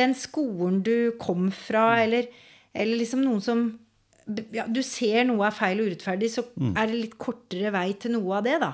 [0.00, 2.02] den skolen du kom fra, Mm.
[2.06, 2.26] eller,
[2.74, 3.60] eller liksom noen som
[4.52, 6.76] ja, Du ser noe er feil og urettferdig, så Mm.
[6.76, 8.72] er det litt kortere vei til noe av det, da.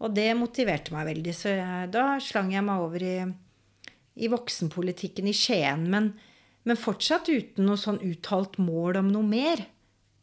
[0.00, 1.34] Og det motiverte meg veldig.
[1.34, 3.16] Så jeg, da slang jeg meg over i,
[4.16, 5.88] i voksenpolitikken i Skien.
[5.90, 6.14] Men,
[6.64, 9.66] men fortsatt uten noe sånn uttalt mål om noe mer.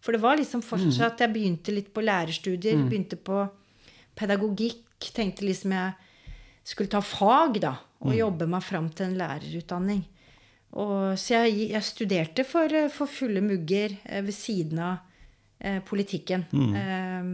[0.01, 3.49] For det var liksom fortsatt Jeg begynte litt på lærerstudier, begynte på
[4.15, 4.83] pedagogikk.
[5.13, 5.93] Tenkte liksom jeg
[6.63, 7.75] skulle ta fag, da.
[8.01, 10.03] Og jobbe meg fram til en lærerutdanning.
[10.77, 14.99] Og, så jeg, jeg studerte for, eh, for fulle mugger eh, ved siden av
[15.59, 16.45] eh, politikken.
[16.53, 17.31] Eh,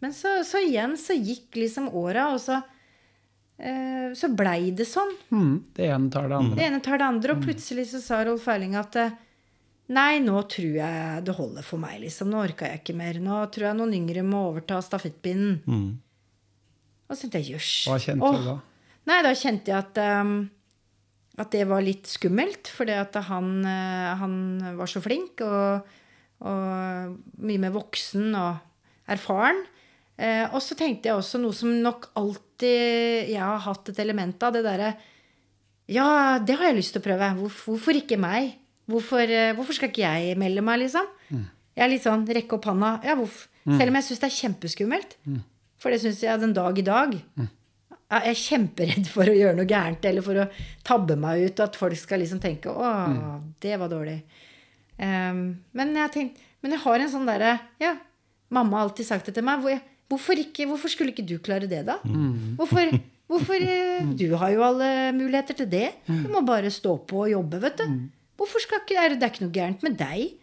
[0.00, 2.60] men så, så igjen så gikk liksom åra, og så,
[3.60, 5.12] eh, så blei det sånn.
[5.32, 6.58] Mm, det ene tar det andre.
[6.58, 9.18] Det ene tar det andre, og plutselig så sa Rolf Erling at eh,
[9.90, 12.28] Nei, nå tror jeg det holder for meg, liksom.
[12.30, 13.16] Nå orka jeg ikke mer.
[13.18, 15.56] Nå tror jeg noen yngre må overta stafettpinnen.
[15.66, 15.88] Mm.
[17.10, 17.70] Og så tenkte jeg jøss.
[17.90, 18.54] Hva kjente du da?
[19.10, 20.36] Nei, da kjente jeg at, um,
[21.40, 22.70] at det var litt skummelt.
[22.76, 24.34] Fordi at han, eh, han
[24.78, 25.92] var så flink og,
[26.44, 29.62] og mye mer voksen og erfaren.
[30.20, 34.42] Eh, og så tenkte jeg også noe som nok alltid jeg har hatt et element
[34.44, 34.52] av.
[34.56, 34.90] Det derre
[35.90, 37.30] Ja, det har jeg lyst til å prøve.
[37.40, 38.52] Hvorfor, hvorfor ikke meg?
[38.90, 41.06] Hvorfor, eh, hvorfor skal ikke jeg melde meg, liksom?
[41.74, 42.98] Jeg er litt sånn rekke opp handa.
[43.06, 43.48] Ja, hvorfor?
[43.78, 45.16] Selv om jeg syns det er kjempeskummelt.
[45.80, 47.14] For det syns jeg den dag i dag.
[48.10, 50.46] Jeg er kjemperedd for å gjøre noe gærent eller for å
[50.86, 51.60] tabbe meg ut.
[51.62, 54.22] At folk skal liksom tenke 'Å, det var dårlig'.
[55.00, 57.94] Um, men, jeg tenkt, men jeg har en sånn derre Ja,
[58.52, 59.62] mamma har alltid sagt det til meg.
[59.62, 62.00] Hvor jeg, hvorfor, ikke, hvorfor skulle ikke du klare det, da?
[62.58, 62.90] Hvorfor,
[63.30, 65.88] hvorfor eh, Du har jo alle muligheter til det.
[66.06, 67.86] Du må bare stå på og jobbe, vet du.
[68.40, 70.36] Hvorfor skal ikke, er det, det er ikke noe gærent med deg.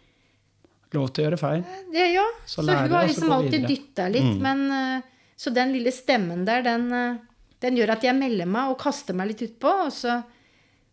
[0.96, 1.64] Lov til å gjøre feil.
[1.92, 2.24] Det, ja.
[2.46, 4.34] Så Så, hun har liksom alltid dytta litt.
[4.40, 7.18] Men, eh, så den lille stemmen der, den, eh,
[7.62, 9.72] den gjør at jeg melder meg og kaster meg litt utpå.
[9.88, 10.20] Og så,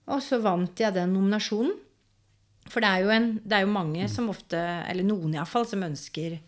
[0.10, 1.76] og så vant jeg den nominasjonen.
[2.66, 4.58] For det er jo, en, det er jo mange som ofte,
[4.90, 6.40] eller noen iallfall, som ønsker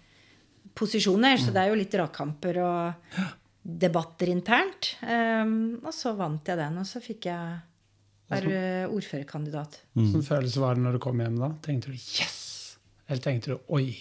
[0.77, 3.19] posisjoner, så det er jo litt dragkamper og
[3.61, 4.95] debatter internt.
[5.01, 7.57] Um, og så vant jeg den, og så fikk jeg
[8.31, 8.59] være
[8.91, 9.81] ordførerkandidat.
[9.97, 11.51] Hvordan følelse var det når du kom hjem da?
[11.63, 12.77] Tenkte du 'yes'?
[13.07, 13.93] Eller tenkte du 'oi,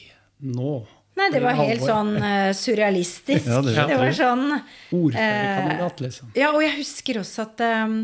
[0.42, 0.86] nå'?
[1.16, 3.48] Nei, det var helt sånn uh, surrealistisk.
[3.48, 6.30] Ja, det det, var sånn Ordførerkandidat, liksom.
[6.38, 7.98] Ja, og jeg husker også at um,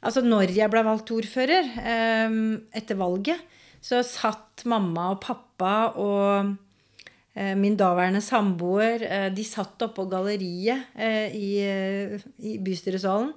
[0.00, 1.66] Altså, når jeg ble valgt ordfører
[2.30, 3.40] um, etter valget,
[3.84, 10.08] så satt mamma og pappa og uh, min daværende samboer uh, De satt oppå på
[10.14, 13.34] galleriet eh, i, eh, i bystyresalen.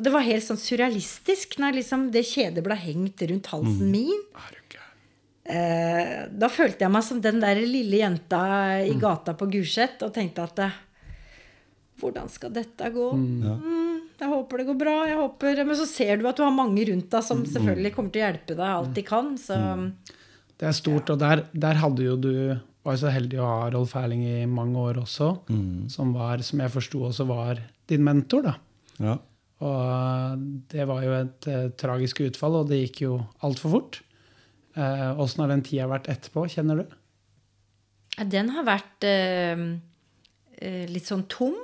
[0.00, 4.22] Og det var helt sånn surrealistisk når liksom det kjedet ble hengt rundt halsen min.
[4.32, 4.94] Er du gæren?
[5.39, 8.42] Eh, da følte jeg meg som den der lille jenta
[8.84, 10.78] i gata på Gulset og tenkte at eh,
[12.00, 13.10] Hvordan skal dette gå?
[13.12, 14.94] Mm, jeg håper det går bra.
[15.04, 15.58] jeg håper...
[15.68, 18.24] Men så ser du at du har mange rundt deg som selvfølgelig kommer til å
[18.24, 19.28] hjelpe deg alt de kan.
[19.36, 19.58] Så
[20.56, 22.32] Det er stort, og der, der hadde jo du
[22.88, 25.28] var så heldig å ha Rolf Erling i mange år også,
[25.92, 27.60] som var, som jeg forsto også var
[27.92, 28.54] din mentor, da.
[28.96, 29.18] Ja.
[29.60, 34.00] Og det var jo et eh, tragisk utfall, og det gikk jo altfor fort.
[34.76, 36.98] Åssen har den tida vært etterpå, kjenner du?
[38.18, 39.62] Ja, den har vært eh,
[40.60, 41.56] eh, litt sånn tom.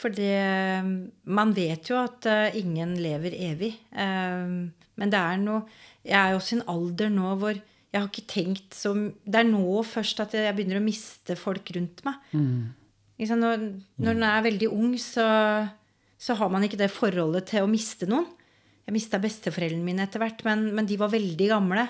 [0.00, 0.82] For det
[1.24, 3.74] Man vet jo at eh, ingen lever evig.
[3.92, 4.48] Eh,
[4.94, 5.64] men det er noe
[6.04, 7.54] Jeg er jo også i en alder nå hvor
[7.94, 8.90] jeg har ikke tenkt så
[9.22, 12.16] Det er nå først at jeg begynner å miste folk rundt meg.
[12.34, 12.72] Mm.
[13.38, 13.60] Når,
[14.02, 15.26] når en er veldig ung, så,
[16.18, 18.26] så har man ikke det forholdet til å miste noen.
[18.84, 21.86] Jeg mista besteforeldrene mine etter hvert, men, men de var veldig gamle.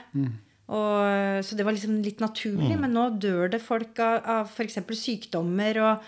[0.65, 2.77] Og, så det var liksom litt naturlig.
[2.81, 4.79] Men nå dør det folk av, av f.eks.
[4.97, 6.07] sykdommer og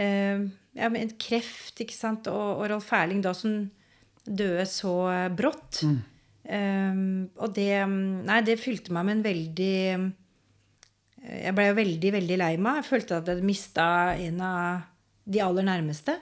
[0.00, 0.40] eh,
[0.76, 2.26] ja, men kreft, ikke sant.
[2.32, 3.58] Og, og Rolf Erling da som
[4.26, 4.94] døde så
[5.36, 5.82] brått.
[5.84, 6.04] brått.
[6.46, 6.98] Eh,
[7.42, 9.76] og det Nei, det fylte meg med en veldig
[11.26, 12.80] Jeg ble jo veldig, veldig lei meg.
[12.80, 14.84] Jeg følte at jeg hadde mista en av
[15.26, 16.14] de aller nærmeste.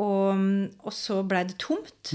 [0.00, 0.44] Og,
[0.80, 2.14] og så blei det tomt.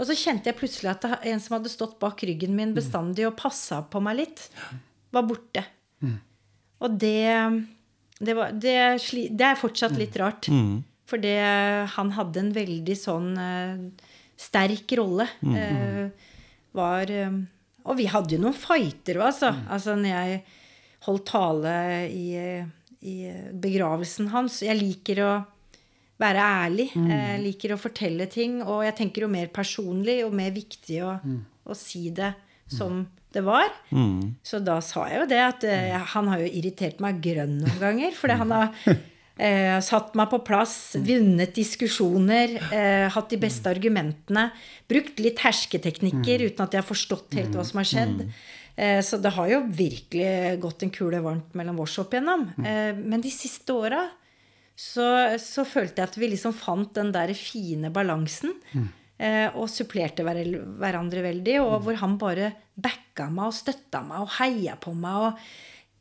[0.00, 3.36] Og så kjente jeg plutselig at en som hadde stått bak ryggen min bestandig og
[3.36, 4.46] passa på meg litt,
[5.12, 5.66] var borte.
[6.80, 7.28] Og det
[8.20, 8.76] det, var, det,
[9.32, 10.48] det er fortsatt litt rart.
[11.08, 11.38] For det,
[11.96, 15.26] han hadde en veldig sånn uh, sterk rolle.
[15.40, 16.10] Uh,
[16.76, 17.32] var eh,
[17.82, 19.48] Og vi hadde jo noen fighter òg, altså.
[19.66, 19.96] altså.
[19.98, 20.36] Når jeg
[21.08, 21.72] holdt tale
[22.06, 22.28] i,
[23.08, 23.14] i
[23.58, 25.32] begravelsen hans Jeg liker å
[26.20, 26.90] være ærlig.
[26.94, 28.60] Jeg liker å fortelle ting.
[28.62, 31.16] Og jeg tenker jo mer personlig og mer viktig å,
[31.64, 32.34] å si det
[32.70, 33.02] som
[33.32, 33.70] det var.
[34.46, 37.80] Så da sa jeg jo det at eh, han har jo irritert meg grønn noen
[37.82, 38.14] ganger.
[38.18, 38.72] Fordi han har
[39.40, 44.48] eh, satt meg på plass, vunnet diskusjoner, eh, hatt de beste argumentene.
[44.90, 48.24] Brukt litt hersketeknikker uten at jeg har forstått helt hva som har skjedd.
[48.80, 52.48] Eh, så det har jo virkelig gått en kule varmt mellom oss opp igjennom.
[52.64, 54.06] Eh, men de siste åra
[54.80, 55.06] så,
[55.42, 58.54] så følte jeg at vi liksom fant den der fine balansen.
[59.20, 60.38] Eh, og supplerte hver,
[60.80, 61.58] hverandre veldig.
[61.60, 65.26] Og hvor han bare backa meg og støtta meg og heia på meg.
[65.28, 65.50] og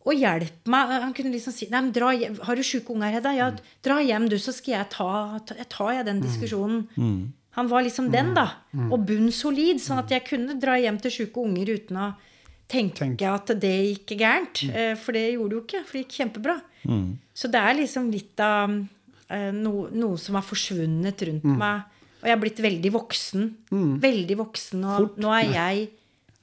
[0.09, 0.93] og hjelp meg.
[1.03, 2.37] Han kunne liksom si Nei, men dra hjem.
[2.47, 3.33] Har du sjuke unger, Hedda?
[3.35, 3.49] Ja,
[3.85, 5.09] dra hjem, du, så skal jeg ta,
[5.45, 6.79] ta jeg tar jeg den diskusjonen.
[7.59, 8.45] Han var liksom den, da.
[8.87, 9.81] Og bunn solid.
[9.83, 12.07] Sånn at jeg kunne dra hjem til sjuke unger uten å
[12.69, 13.21] tenke Tenk.
[13.25, 14.63] at det gikk gærent.
[14.69, 15.83] Eh, For det gjorde det jo ikke.
[15.85, 16.57] For det gikk kjempebra.
[17.35, 18.75] Så det er liksom litt av
[19.29, 21.81] eh, noe, noe som har forsvunnet rundt meg.
[22.19, 23.43] Og jeg er blitt veldig voksen.
[24.03, 24.83] Veldig voksen.
[24.85, 25.85] Og nå er jeg,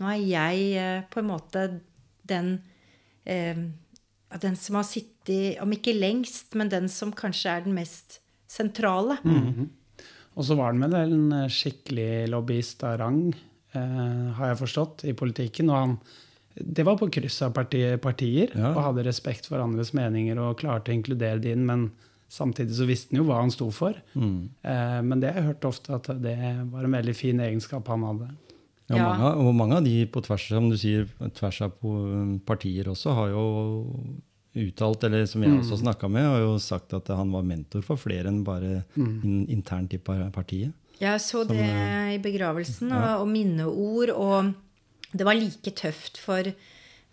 [0.01, 1.67] nå er jeg eh, på en måte
[2.27, 2.57] den
[3.25, 3.57] eh,
[4.43, 8.19] Den som har sittet, om ikke lengst, men den som kanskje er den mest
[8.51, 9.17] sentrale.
[10.37, 13.21] Og så var han med en skikkelig lobbyist av rang,
[14.39, 15.71] har jeg forstått, i politikken.
[15.73, 15.97] Og han,
[16.57, 18.73] det var på kryss av parti, partier, Ja.
[18.75, 21.91] og hadde respekt for andres meninger og klarte å inkludere din, men
[22.29, 23.95] samtidig så visste han jo hva han sto for.
[24.17, 26.37] Eh, men det har jeg hørt ofte at det
[26.73, 28.31] var en veldig fin egenskap han hadde.
[28.89, 29.07] Ja, Ja.
[29.19, 31.73] Mange, og mange av de på tvers, som du sier, tvers av
[32.47, 33.45] partier også, har jo
[34.57, 37.97] uttalt, eller som jeg også snakka med, har jo sagt at han var mentor for
[38.01, 40.73] flere enn bare in, internt i partiet.
[41.01, 41.67] Jeg så det
[42.15, 44.15] i begravelsen, og, og minneord.
[44.17, 44.53] Og
[45.13, 46.49] det var like tøft for,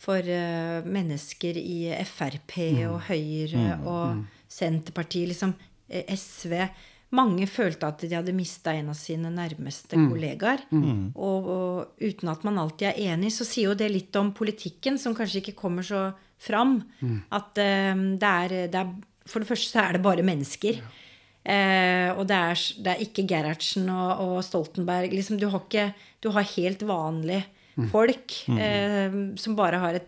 [0.02, 5.56] for uh, mennesker i Frp og Høyre og Senterpartiet, liksom
[5.90, 6.58] eh, SV.
[7.14, 10.64] Mange følte at de hadde mista en av sine nærmeste kollegaer.
[11.14, 14.98] Og, og uten at man alltid er enig, så sier jo det litt om politikken,
[14.98, 16.08] som kanskje ikke kommer så
[16.42, 16.80] fram.
[17.34, 18.94] At eh, det, er, det er
[19.30, 20.82] For det første så er det bare mennesker.
[21.44, 25.12] Eh, og det er, det er ikke Gerhardsen og, og Stoltenberg.
[25.12, 25.90] Liksom, du, har ikke,
[26.24, 27.44] du har helt vanlige
[27.90, 30.08] folk eh, som bare har et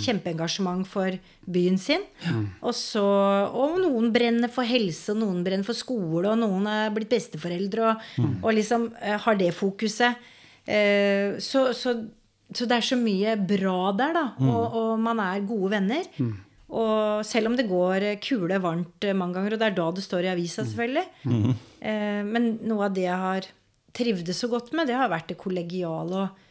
[0.00, 1.14] kjempeengasjement for
[1.46, 2.02] byen sin.
[2.64, 3.04] Og, så,
[3.52, 7.90] og noen brenner for helse, og noen brenner for skole, og noen er blitt besteforeldre
[7.92, 8.06] og,
[8.40, 10.16] og liksom eh, har det fokuset.
[10.64, 11.94] Eh, så, så,
[12.50, 14.24] så det er så mye bra der, da.
[14.40, 16.08] Og, og man er gode venner.
[16.74, 20.04] Og selv om det går kule varmt eh, mange ganger, og det er da det
[20.04, 21.04] står i avisa, selvfølgelig.
[21.84, 23.46] Eh, men noe av det jeg har
[23.94, 26.42] trivdes så godt med, det har vært det kollegiale og,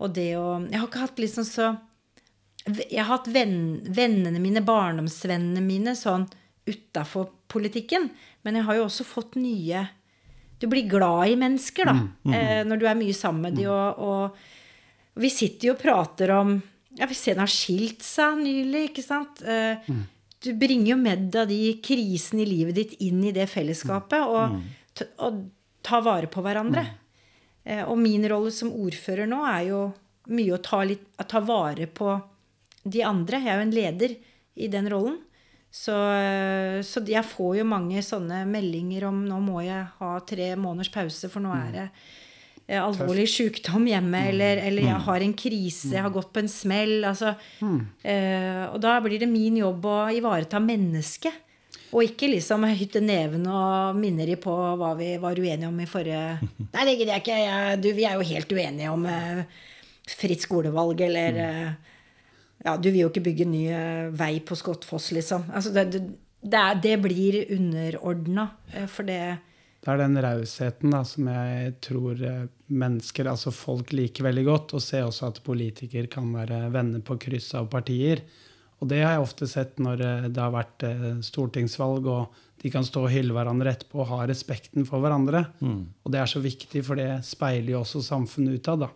[0.00, 1.66] og det å Jeg har ikke hatt liksom så
[2.66, 6.26] Jeg har hatt venn, vennene mine, barndomsvennene mine, sånn
[6.66, 8.08] utafor politikken.
[8.42, 9.86] Men jeg har jo også fått nye
[10.60, 11.96] Du blir glad i mennesker, da.
[12.32, 14.38] Eh, når du er mye sammen med de, og, og,
[15.16, 16.56] og vi sitter jo og prater om
[16.98, 19.42] ja, Hvis en har skilt seg nylig, ikke sant.
[19.44, 20.04] mm.
[20.46, 24.20] Du bringer jo med deg de krisene i livet ditt inn i det fellesskapet.
[24.28, 24.60] Og,
[24.94, 25.40] t- og
[25.82, 26.84] ta vare på hverandre.
[27.64, 29.80] Eh, Og min rolle som ordfører nå er jo
[30.28, 32.12] mye å ta, litt, å ta vare på
[32.84, 33.40] de andre.
[33.42, 34.16] Jeg er jo en leder
[34.56, 35.18] i den rollen.
[35.72, 40.52] Så, eh, så jeg får jo mange sånne meldinger om nå må jeg ha tre
[40.56, 41.90] måneders pause, for nå er det eh,
[42.74, 46.96] alvorlig sykdom hjemme, eller, eller jeg har en krise, jeg har gått på en smell.
[47.06, 47.36] Altså,
[48.02, 51.44] eh, og da blir det min jobb å ivareta mennesket.
[51.94, 55.86] Og ikke liksom hytte neven og minne de på hva vi var uenige om i
[55.86, 56.22] forrige
[56.74, 57.38] Nei, det gidder jeg ikke.
[57.44, 59.42] Jeg, du, vi er jo helt uenige om eh,
[60.16, 61.68] fritt skolevalg, eller eh,
[62.66, 65.46] Ja, du vil jo ikke bygge ny eh, vei på Skottfoss, liksom.
[65.54, 66.02] Altså, det, det,
[66.42, 69.20] det, er, det blir underordna, eh, for det
[69.86, 74.72] Det er den rausheten som jeg tror eh, mennesker, altså folk, liker veldig godt.
[74.74, 78.24] Og ser også at politikere kan være venner på kryss av partier.
[78.82, 82.72] Og det har jeg ofte sett når eh, det har vært eh, stortingsvalg, og de
[82.74, 85.44] kan stå og hylle hverandre etterpå og ha respekten for hverandre.
[86.02, 88.82] Og det er så viktig, for det speiler jo også samfunnet utad.
[88.82, 88.90] da.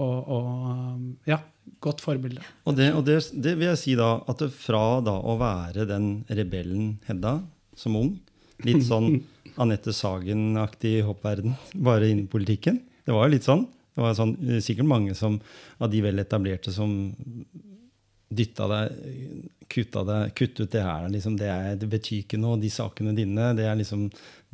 [0.00, 1.42] Og, og ja,
[1.84, 2.40] godt forbilde.
[2.64, 6.22] Og, det, og det, det vil jeg si da, at fra da å være den
[6.32, 7.36] rebellen Hedda
[7.76, 8.14] som ung,
[8.66, 9.20] litt sånn
[9.60, 13.64] Anette Sagen-aktig hoppverden, bare innen politikken Det var jo litt sånn.
[13.96, 15.40] Det var sånn, eh, sikkert mange som,
[15.80, 16.92] av de vel etablerte som
[18.30, 18.98] dytta deg,
[19.70, 21.08] kutta deg, kutt ut det her.
[21.10, 23.50] Liksom, det, er, det betyr ikke noe, de sakene dine.
[23.58, 24.04] Det er, liksom,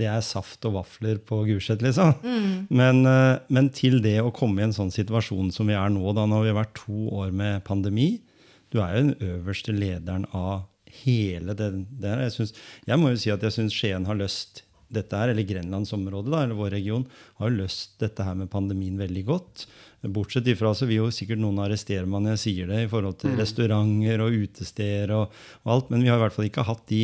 [0.00, 2.14] det er saft og vafler på Gulset, liksom.
[2.80, 6.06] Men, eh, men til det å komme i en sånn situasjon som vi er nå,
[6.16, 8.16] da når vi har vært to år med pandemi
[8.72, 10.64] Du er jo den øverste lederen av
[11.04, 12.22] hele det der.
[12.26, 12.54] Jeg, synes,
[12.86, 16.44] jeg må jo si at jeg syns Skien har løst dette her, eller Grenlandsområdet, da,
[16.44, 17.06] eller vår region,
[17.40, 19.66] har løst dette her med pandemien veldig godt.
[20.14, 23.18] Bortsett ifra så vil jo sikkert noen arrestere meg når jeg sier det, i forhold
[23.22, 26.86] til restauranter og utesteder og, og alt, men vi har i hvert fall ikke hatt
[26.92, 27.02] de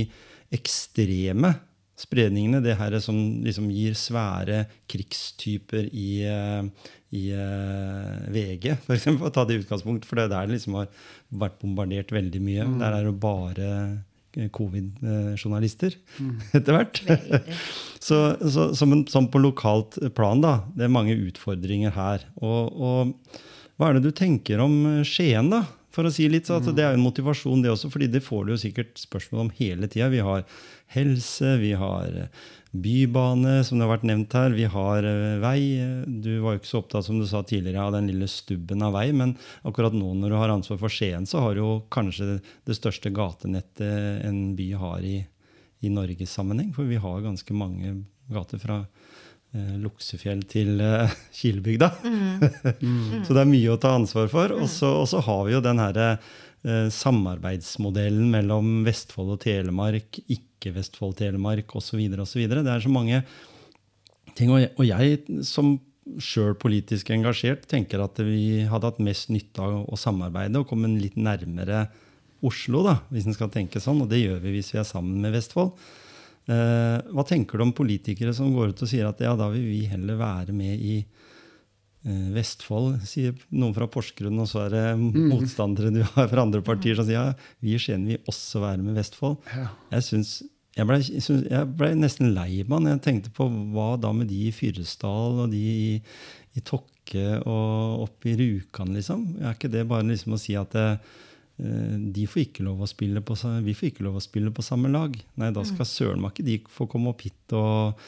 [0.55, 1.55] ekstreme
[1.99, 2.63] spredningene.
[2.65, 9.35] Det her som liksom gir svære krigstyper i, eh, i uh, VG, for eksempel, å
[9.35, 10.89] ta det i utgangspunkt, for det er der det liksom har
[11.43, 12.65] vært bombardert veldig mye.
[12.81, 13.69] Der er det bare
[14.39, 15.99] eh, covid-journalister
[16.57, 17.03] etter hvert.
[18.09, 20.63] så, så som, en, som på lokalt plan, da.
[20.73, 22.25] Det er mange utfordringer her.
[22.41, 23.37] Og, og
[23.77, 25.67] hva er det du tenker om eh, Skien, da?
[25.93, 28.25] For å si litt, så at Det er jo en motivasjon, det også, fordi det
[28.25, 30.09] får du jo sikkert spørsmål om hele tida.
[30.13, 30.47] Vi har
[30.97, 34.55] helse, vi har eh, bybane, som det har vært nevnt her.
[34.57, 35.59] Vi har eh, vei.
[36.07, 38.97] Du var jo ikke så opptatt som du sa tidligere, av den lille stubben av
[38.97, 39.35] vei, men
[39.69, 43.13] akkurat nå når du har ansvar for Skien, så har du jo kanskje det største
[43.15, 45.19] gatenettet en by har i,
[45.85, 46.73] i Norges sammenheng.
[46.77, 47.99] For vi har ganske mange
[48.33, 51.91] gater fra eh, Luksefjell til eh, Kilebygda.
[53.27, 54.57] så det er mye å ta ansvar for.
[54.57, 60.23] Og så har vi jo den herre eh, samarbeidsmodellen mellom Vestfold og Telemark,
[60.63, 62.01] ikke-Vestfold-Telemark osv.
[62.23, 62.45] osv.
[62.49, 63.25] Det er så mange
[64.39, 64.55] ting.
[64.55, 65.75] Og jeg, som
[66.23, 70.91] sjøl politisk engasjert tenker at vi hadde hatt mest nytte av å samarbeide og komme
[70.99, 71.87] litt nærmere
[72.43, 74.01] Oslo, da, hvis en skal tenke sånn.
[74.03, 75.77] Og det gjør vi hvis vi er sammen med Vestfold.
[76.51, 79.63] Eh, hva tenker du om politikere som går ut og sier at ja, da vil
[79.63, 84.87] vi heller være med i eh, Vestfold, sier noen fra Porsgrunn, og så er det
[84.99, 88.83] motstandere du har fra andre partier som sier ja, vi i Skien vil også være
[88.83, 89.39] med Vestfold.
[89.95, 90.41] Jeg synes,
[90.77, 94.13] jeg ble, jeg synes- jeg ble nesten lei meg når jeg tenkte på hva da
[94.17, 96.03] med de i Fyresdal og de i,
[96.57, 99.27] i Tokke og oppe i Rjukan, liksom.
[99.43, 100.87] Er ikke det bare liksom å si at det,
[101.61, 104.65] eh, de får ikke lov å spille på, vi får ikke lov å spille på
[104.65, 105.17] samme lag?
[105.37, 107.99] Nei, da skal søren meg ikke de få komme opp hit og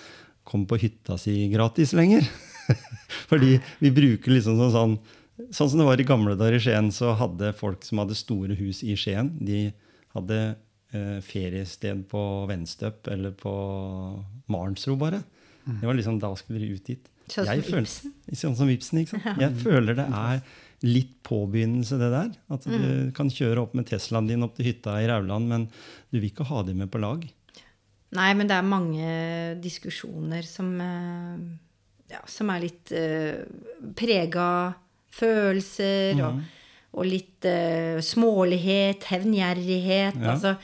[0.45, 2.25] komme på hytta si gratis lenger.
[3.29, 4.99] Fordi vi bruker liksom sånn, sånn
[5.51, 8.55] Sånn som det var i gamle dager i Skien, så hadde folk som hadde store
[8.55, 9.73] hus i Skien, de
[10.15, 10.37] hadde
[11.25, 12.21] feriested på
[12.51, 13.53] Venstøp eller på
[14.53, 15.23] Marensro, bare.
[15.65, 17.11] Det var liksom, Da skulle dere ut dit.
[17.29, 18.13] Sånn som føler- Ibsen?
[18.43, 19.41] Sånn som Ibsen, ikke sant?
[19.41, 20.43] Jeg føler det er
[20.85, 22.33] litt påbegynnelse, det der.
[22.53, 23.13] At du Mm.
[23.17, 25.65] kan kjøre opp med Teslaen din opp til hytta i Rauland, men
[26.13, 27.25] du vil ikke ha dem med på lag.
[28.13, 31.39] Nei, men det er mange diskusjoner som, eh,
[32.13, 33.43] ja, som er litt uh,
[33.97, 34.75] prega
[35.11, 36.43] følelser følelser og,
[36.99, 40.21] og litt uh, smålighet, hevngjerrighet.
[40.21, 40.35] Ja.
[40.35, 40.57] Altså,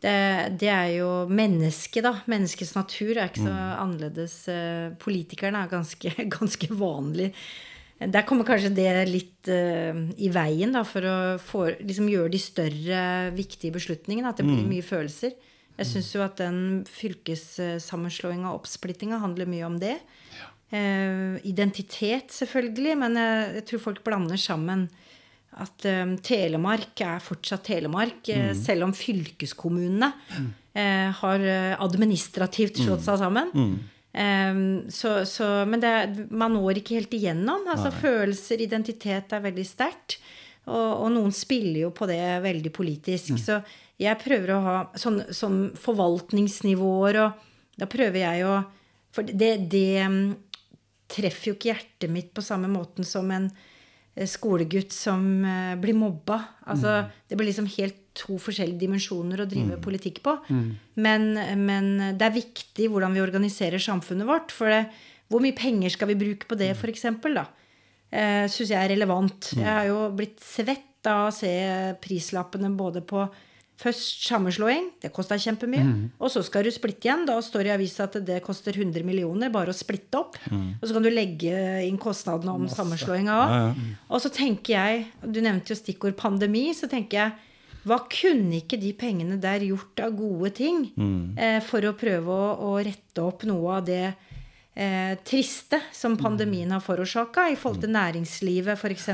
[0.00, 0.12] det,
[0.60, 2.14] det er jo mennesket, da.
[2.30, 4.36] Menneskets natur er ikke så annerledes.
[4.48, 7.34] Eh, Politikerne er ganske, ganske vanlig.
[8.00, 12.38] Der kommer kanskje det litt uh, i veien da, for å få, liksom gjøre de
[12.40, 13.02] større,
[13.36, 14.30] viktige beslutningene.
[14.32, 15.34] At det blir mye følelser.
[15.76, 19.98] Jeg syns jo at den fylkessammenslåinga og oppsplittinga handler mye om det.
[20.72, 24.88] Eh, identitet, selvfølgelig, men jeg, jeg tror folk blander sammen
[25.58, 28.52] at um, Telemark er fortsatt Telemark, mm.
[28.58, 30.12] selv om fylkeskommunene
[30.78, 33.50] eh, har eh, administrativt slått seg sammen.
[34.10, 35.92] Um, så, så, men det,
[36.30, 37.66] man når ikke helt igjennom.
[37.70, 40.20] Altså, følelser, identitet er veldig sterkt.
[40.70, 43.34] Og, og noen spiller jo på det veldig politisk.
[43.42, 43.58] Så
[44.00, 48.60] jeg prøver å ha sånn, sånn forvaltningsnivåer, og da prøver jeg å
[49.10, 50.26] For det, det mm,
[51.10, 53.64] treffer jo ikke hjertet mitt på samme måten som en eh,
[54.26, 56.40] skolegutt som eh, blir mobba.
[56.66, 60.34] Altså, Det blir liksom helt to forskjellige dimensjoner å drive politikk på.
[60.96, 61.34] Men,
[61.64, 64.50] men det er viktig hvordan vi organiserer samfunnet vårt.
[64.52, 64.80] For det,
[65.30, 67.04] hvor mye penger skal vi bruke på det, f.eks.?
[68.10, 69.52] Eh, Syns jeg er relevant.
[69.54, 71.52] Jeg har jo blitt svett av å se
[72.02, 73.22] prislappene både på
[73.80, 76.10] Først sammenslåing, det kosta kjempemye.
[76.20, 77.22] Og så skal du splitte igjen.
[77.28, 80.36] Da står det i avisa at det koster 100 millioner bare å splitte opp.
[80.52, 81.54] Og så kan du legge
[81.86, 83.54] inn kostnadene om sammenslåinga òg.
[83.54, 83.94] Ja, ja.
[84.10, 87.38] Og så tenker jeg, du nevnte jo stikkord pandemi, så tenker jeg
[87.88, 90.82] hva kunne ikke de pengene der gjort av gode ting
[91.40, 94.04] eh, for å prøve å, å rette opp noe av det
[94.74, 99.08] eh, triste som pandemien har forårsaka i forhold til næringslivet f.eks.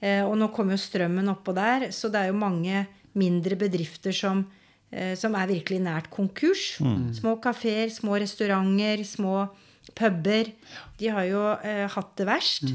[0.00, 2.84] Eh, og nå kommer jo strømmen oppå der, så det er jo mange
[3.18, 4.44] mindre bedrifter som,
[4.92, 6.78] eh, som er virkelig nært konkurs.
[7.16, 9.48] Små kafeer, små restauranter, små
[9.94, 10.52] puber.
[10.98, 12.70] De har jo eh, hatt det verst.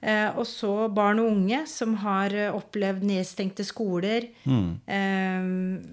[0.00, 4.28] Eh, og så barn og unge som har eh, opplevd nedstengte skoler.
[4.86, 5.48] Eh,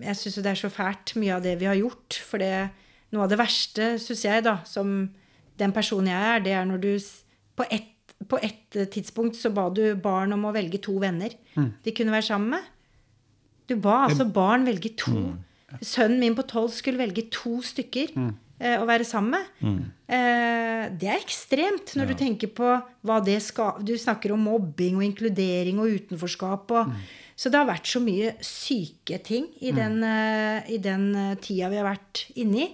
[0.05, 2.19] jeg syns jo det er så fælt, mye av det vi har gjort.
[2.27, 2.69] For det,
[3.15, 5.09] noe av det verste, syns jeg, da, som
[5.57, 6.93] den personen jeg er, det er når du
[7.55, 7.91] på ett
[8.29, 11.33] på et tidspunkt så ba du barn om å velge to venner
[11.83, 12.69] de kunne være sammen med.
[13.67, 15.33] Du ba altså barn velge to.
[15.81, 19.85] Sønnen min på tolv skulle velge to stykker eh, å være sammen med.
[20.07, 22.67] Eh, det er ekstremt når du tenker på
[23.01, 26.93] hva det skal Du snakker om mobbing og inkludering og utenforskap og
[27.35, 31.67] Så det har vært så mye syke ting i den, eh, i den eh, tida
[31.67, 32.69] vi har vært inni,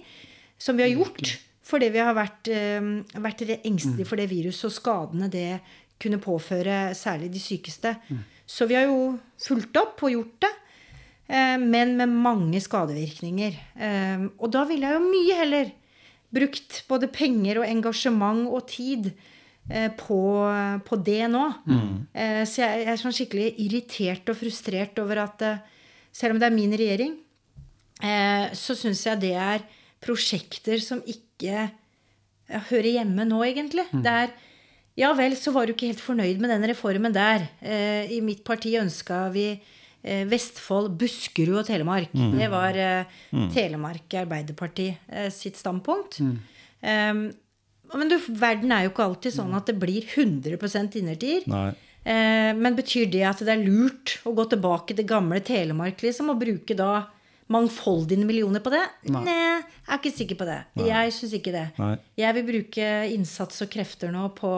[0.56, 1.32] som vi har gjort.
[1.66, 2.78] Fordi vi har vært, eh,
[3.18, 5.60] vært engstelige for det viruset og skadene det
[5.98, 7.96] kunne påføre særlig de sykeste.
[8.46, 10.52] Så vi har jo fulgt opp og gjort det.
[11.32, 13.56] Eh, Men med mange skadevirkninger.
[13.76, 15.72] Eh, Og da ville jeg jo mye heller
[16.32, 19.10] brukt både penger og engasjement og tid
[19.70, 20.20] eh, på,
[20.86, 21.42] på det nå.
[21.66, 21.90] Mm.
[22.48, 25.44] Så jeg er sånn skikkelig irritert og frustrert over at
[26.12, 27.18] selv om det er min regjering,
[28.58, 29.62] så syns jeg det er
[30.02, 31.68] prosjekter som ikke
[32.70, 33.84] hører hjemme nå, egentlig.
[33.92, 34.32] Det er
[34.98, 37.46] ja vel, så var du ikke helt fornøyd med den reformen der.
[37.62, 39.46] I mitt parti ønska vi
[40.02, 42.10] Vestfold, Buskerud og Telemark.
[42.12, 43.20] Det var eh,
[43.54, 46.18] Telemark Arbeiderparti eh, sitt standpunkt.
[46.22, 47.28] Um,
[47.92, 51.46] men du, verden er jo ikke alltid sånn at det blir 100 innertier.
[51.50, 51.70] Nei.
[52.02, 56.32] Eh, men betyr det at det er lurt å gå tilbake til gamle Telemark liksom,
[56.32, 57.04] og bruke da
[57.52, 58.82] mangfoldige millioner på det?
[59.12, 60.58] Nei, jeg er ikke sikker på det.
[60.88, 61.66] Jeg syns ikke det.
[61.78, 61.94] Nei.
[62.18, 64.50] Jeg vil bruke innsats og krefter nå på,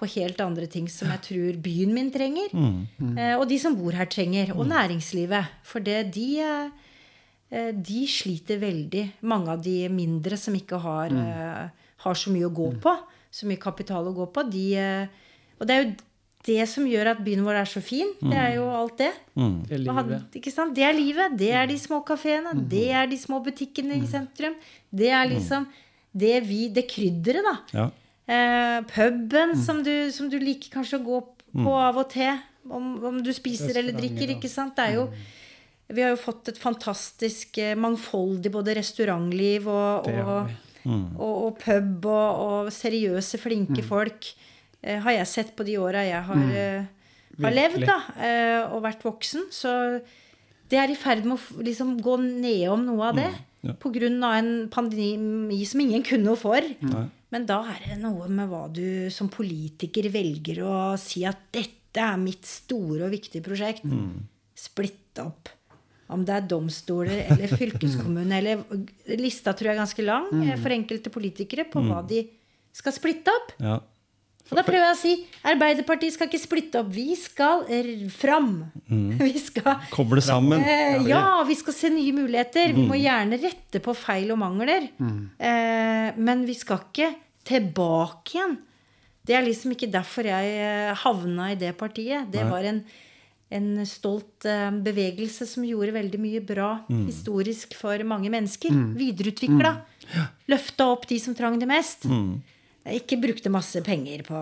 [0.00, 2.48] på helt andre ting som jeg tror byen min trenger.
[2.56, 4.54] Eh, og de som bor her trenger.
[4.56, 5.52] Og næringslivet.
[5.62, 6.28] For det, de,
[7.50, 9.04] eh, de sliter veldig.
[9.22, 11.68] Mange av de mindre som ikke har, eh,
[12.04, 12.96] har så mye å gå på.
[13.30, 14.50] Så mye kapital å gå på.
[14.50, 15.06] De, eh,
[15.60, 15.96] og det er jo
[16.42, 18.14] det som gjør at byen vår er så fin.
[18.22, 19.12] Det er jo alt det.
[19.68, 20.22] Det er livet.
[20.40, 20.74] Ikke sant?
[20.74, 21.36] Det er livet.
[21.36, 22.54] Det er de små kafeene.
[22.68, 24.54] Det er de små butikkene i sentrum.
[24.90, 25.66] Det er liksom
[26.16, 27.56] det vi Det krydderet, da.
[27.74, 27.90] Ja.
[28.30, 31.20] Eh, puben som, du, som du liker kanskje å gå
[31.64, 32.38] på av og til.
[32.70, 34.36] Om, om du spiser eller drikker.
[34.36, 34.76] ikke sant?
[34.76, 35.06] Det er jo
[35.90, 40.52] Vi har jo fått et fantastisk eh, mangfoldig både restaurantliv og, og,
[40.84, 41.06] mm.
[41.16, 44.30] og, og pub og, seriøse, flinke folk.
[44.84, 47.42] Eh, har jeg sett på de åra jeg har, mm.
[47.42, 49.48] har levd da, eh, og vært voksen.
[49.50, 49.74] Så
[50.70, 53.32] det er i ferd med å liksom gå nedom noe av det.
[53.60, 53.74] Ja.
[53.76, 56.64] Av en pandemi som ingen kunne noe for.
[57.30, 62.02] Men da er det noe med hva du som politiker velger å si at dette
[62.02, 63.86] er mitt store og viktige prosjekt.
[64.58, 65.52] Splitte opp.
[66.10, 68.64] Om det er domstoler eller fylkeskommune eller
[69.20, 70.48] Lista tror jeg er ganske lang mm.
[70.58, 72.24] for enkelte politikere på hva de
[72.74, 73.54] skal splitte opp.
[73.62, 73.76] Ja.
[74.50, 75.12] Og da prøver jeg å si
[75.46, 76.90] Arbeiderpartiet skal ikke splitte opp.
[76.92, 77.62] Vi skal
[78.12, 78.50] fram.
[79.20, 80.62] Vi skal Koble sammen.
[80.62, 82.74] Eh, ja, vi skal se nye muligheter.
[82.76, 84.88] Vi må gjerne rette på feil og mangler.
[84.98, 87.12] Eh, men vi skal ikke
[87.46, 88.58] tilbake igjen.
[89.26, 92.28] Det er liksom ikke derfor jeg eh, havna i det partiet.
[92.32, 92.50] Det Nei.
[92.50, 92.80] var en,
[93.56, 98.74] en stolt eh, bevegelse som gjorde veldig mye bra historisk for mange mennesker.
[98.98, 99.76] Videreutvikla.
[100.50, 102.08] Løfta opp de som trang det mest.
[102.90, 104.38] Jeg ikke brukte masse penger på,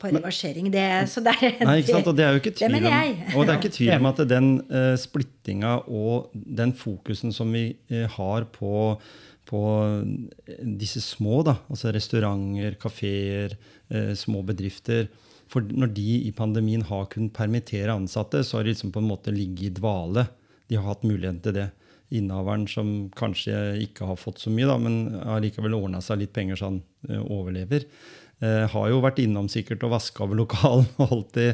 [0.00, 0.68] på reversering.
[0.72, 2.10] Det, så det er, Nei, ikke sant?
[2.10, 2.88] Og det er jo ikke tvil om,
[3.32, 7.70] og det er ikke tvil om at den uh, splittinga og den fokusen som vi
[7.92, 8.74] uh, har på,
[9.48, 9.62] på
[10.76, 13.56] disse små, da, altså restauranter, kafeer,
[13.94, 15.08] uh, små bedrifter
[15.48, 19.08] For når de i pandemien har kunnet permittere ansatte, så har de liksom på en
[19.08, 20.26] måte ligget i dvale.
[20.66, 21.68] De har hatt muligheten til det.
[22.14, 26.58] Innehaveren som kanskje ikke har fått så mye, da, men allikevel ordna seg litt penger
[26.58, 27.88] så han eh, overlever.
[28.38, 31.48] Eh, har jo vært innom sikkert og vaska over lokalen og holdt det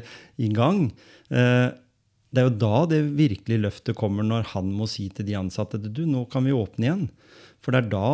[0.44, 0.90] i gang.
[1.32, 1.70] Eh,
[2.32, 5.80] det er jo da det virkelige løftet kommer, når han må si til de ansatte
[5.80, 7.08] du, nå kan vi åpne igjen.
[7.62, 8.06] For det er da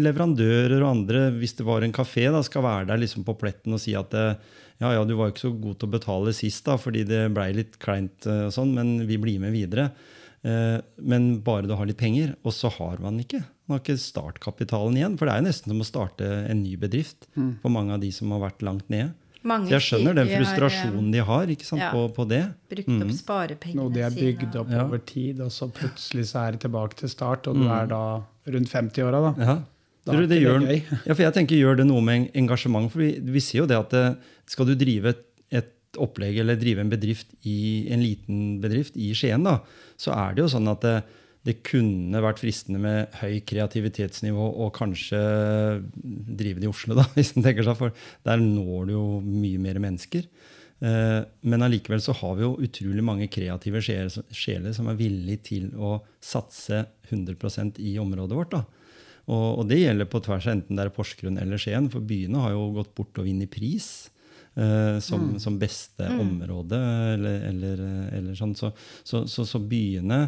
[0.00, 3.74] leverandører og andre, hvis det var en kafé, da, skal være der liksom på pletten
[3.76, 6.78] og si at ja, ja, du var ikke så god til å betale sist, da,
[6.80, 9.90] fordi det blei litt kleint, og sånn, men vi blir med videre.
[10.42, 12.34] Eh, men bare du har litt penger.
[12.44, 13.42] Og så har man ikke.
[13.68, 15.16] Man har ikke startkapitalen igjen.
[15.20, 18.12] For det er jo nesten som å starte en ny bedrift for mange av de
[18.14, 19.12] som har vært langt nede.
[19.40, 21.90] Mange Så jeg skjønner den frustrasjonen har, de har ikke sant, ja.
[21.94, 22.42] på, på det.
[22.68, 24.82] Brukt opp sparepengene Noe de er bygd opp Ja.
[24.84, 28.00] over tid, og så plutselig så er det tilbake til start, og du er da
[28.52, 29.32] rundt 50-åra, da.
[29.40, 29.54] Ja.
[30.04, 32.88] Da er du det gjør, det ja, for jeg tenker, gjør det noe med engasjement?
[32.92, 34.14] For vi, vi ser jo det at eh,
[34.48, 35.24] skal du drive et
[35.98, 39.58] opplegg eller drive en bedrift i en liten bedrift i Skien, da,
[40.00, 40.94] så er det jo sånn at det,
[41.48, 45.20] det kunne vært fristende med høy kreativitetsnivå og kanskje
[45.96, 47.94] drive det i Oslo, da, hvis en tenker seg for.
[48.28, 50.28] Der når du jo mye mer mennesker.
[50.80, 55.72] Eh, Men allikevel så har vi jo utrolig mange kreative sjeler, som er villige til
[55.76, 58.54] å satse 100% i området vårt.
[58.58, 58.64] da.
[59.30, 62.56] Og, det gjelder på tvers av enten det er Porsgrunn eller Skien, for byene har
[62.56, 64.09] jo gått bort og vunnet pris.
[64.56, 66.78] Eh, som, som beste område,
[67.14, 67.84] eller, eller,
[68.18, 68.56] eller sånn.
[68.58, 68.72] Så,
[69.02, 70.20] så, så, så byene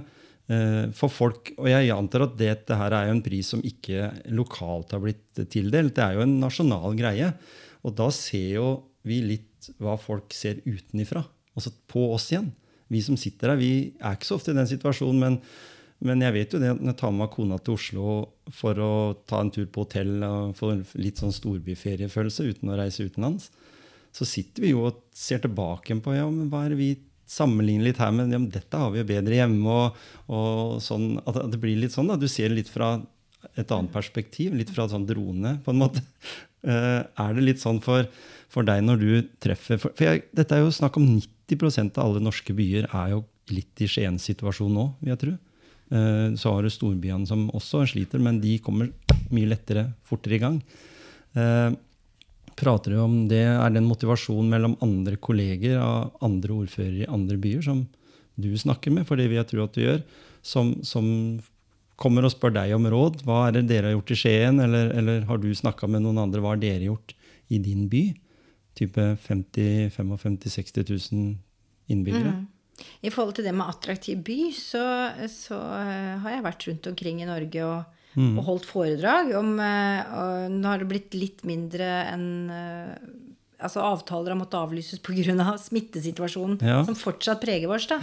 [0.46, 4.10] eh, for folk Og jeg antar at dette her er jo en pris som ikke
[4.36, 5.96] lokalt har blitt tildelt.
[5.98, 7.32] Det er jo en nasjonal greie.
[7.82, 8.72] Og da ser jo
[9.08, 11.24] vi litt hva folk ser utenifra.
[11.56, 12.52] Altså på oss igjen.
[12.92, 15.38] Vi som sitter her, vi er ikke så ofte i den situasjonen, men
[16.02, 18.14] men jeg vet jo det når jeg tar med kona til Oslo
[18.50, 18.92] for å
[19.28, 23.50] ta en tur på hotell og få litt sånn storbyferiefølelse uten å reise utenlands,
[24.12, 26.90] så sitter vi jo og ser tilbake på ja, men hva er det vi
[27.32, 28.32] sammenligner litt her med.
[28.32, 29.72] Ja, men dette har vi jo bedre hjemme.
[29.72, 32.10] og, og sånn, At det blir litt sånn.
[32.10, 32.94] da, Du ser litt fra
[33.58, 36.02] et annet perspektiv, litt fra sånn drone, på en måte.
[36.62, 38.06] Uh, er det litt sånn for,
[38.52, 39.08] for deg når du
[39.42, 43.16] treffer For, for jeg, dette er jo snakk om 90% av alle norske byer er
[43.16, 45.32] jo litt i Skiens situasjon nå, vil jeg tro.
[45.92, 48.92] Uh, Så har du storbyene som også sliter, men de kommer
[49.32, 50.60] mye lettere, fortere i gang.
[51.32, 51.70] Eh,
[52.58, 53.44] Prater du om det?
[53.44, 57.86] Er det en motivasjon mellom andre kolleger av andre ordførere i andre byer som
[58.40, 60.02] du snakker med, for det vil jeg tro at du gjør,
[60.44, 61.06] som, som
[62.00, 63.22] kommer og spør deg om råd?
[63.26, 66.20] Hva er det dere har gjort i Skien, eller, eller har du snakka med noen
[66.24, 66.42] andre?
[66.42, 67.14] Hva har dere gjort
[67.52, 68.06] i din by?
[68.78, 71.32] Type 50 55 60 000
[71.92, 72.36] innbyggere?
[73.04, 74.84] I forhold til det med attraktiv by, så,
[75.30, 78.34] så eh, har jeg vært rundt omkring i Norge og, Mm.
[78.38, 82.96] og holdt foredrag om eh, og Nå har det blitt litt mindre enn eh,
[83.62, 85.54] Altså avtaler har måttet avlyses pga.
[85.56, 86.80] smittesituasjonen Ja.
[86.84, 87.86] som fortsatt preger oss.
[87.86, 88.00] da.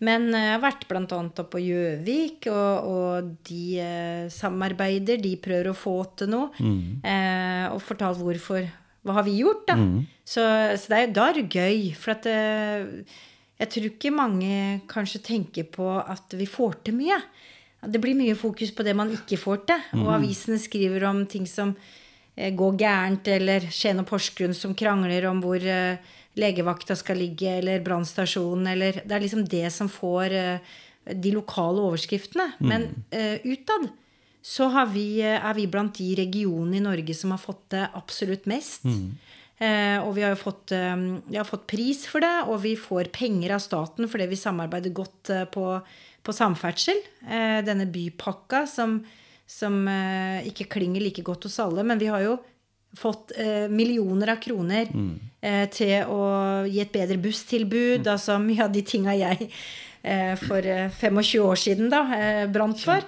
[0.00, 1.44] Men eh, jeg har vært bl.a.
[1.44, 3.84] på Gjøvik, og, og de
[4.32, 5.20] samarbeider.
[5.20, 6.48] De prøver å få til noe.
[7.04, 8.64] Eh, og fortalt hvorfor.
[9.04, 9.76] Hva har vi gjort, da?
[10.24, 10.40] Så,
[10.80, 11.92] så det er, da er det gøy.
[12.00, 12.24] For at
[13.60, 17.20] jeg tror ikke mange kanskje tenker på at vi får til mye.
[17.86, 19.86] Det blir mye fokus på det man ikke får til.
[20.02, 21.74] Og avisene skriver om ting som
[22.36, 26.00] eh, går gærent, eller Skien og Porsgrunn som krangler om hvor eh,
[26.40, 30.74] legevakta skal ligge, eller brannstasjonen, eller Det er liksom det som får eh,
[31.12, 32.54] de lokale overskriftene.
[32.64, 33.90] Men uh, utad
[34.44, 38.44] så har vi, er vi blant de regionene i Norge som har fått det absolutt
[38.50, 38.84] mest.
[38.84, 39.32] Eh,
[40.02, 41.04] og vi har jo fått, eh,
[41.36, 45.30] har fått pris for det, og vi får penger av staten fordi vi samarbeider godt
[45.30, 45.68] eh, på,
[46.24, 46.98] på samferdsel.
[47.28, 48.98] Eh, denne bypakka som,
[49.46, 51.84] som eh, ikke klinger like godt hos alle.
[51.86, 52.38] Men vi har jo
[52.94, 54.86] fått eh, millioner av kroner
[55.42, 56.20] eh, til å
[56.70, 58.06] gi et bedre busstilbud.
[58.06, 59.48] Altså mye av de tinga jeg
[60.02, 63.02] eh, for eh, 25 år siden da eh, brant for.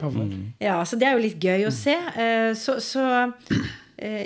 [0.62, 1.94] Ja, så det er jo litt gøy å se.
[2.18, 3.60] Eh, så så eh,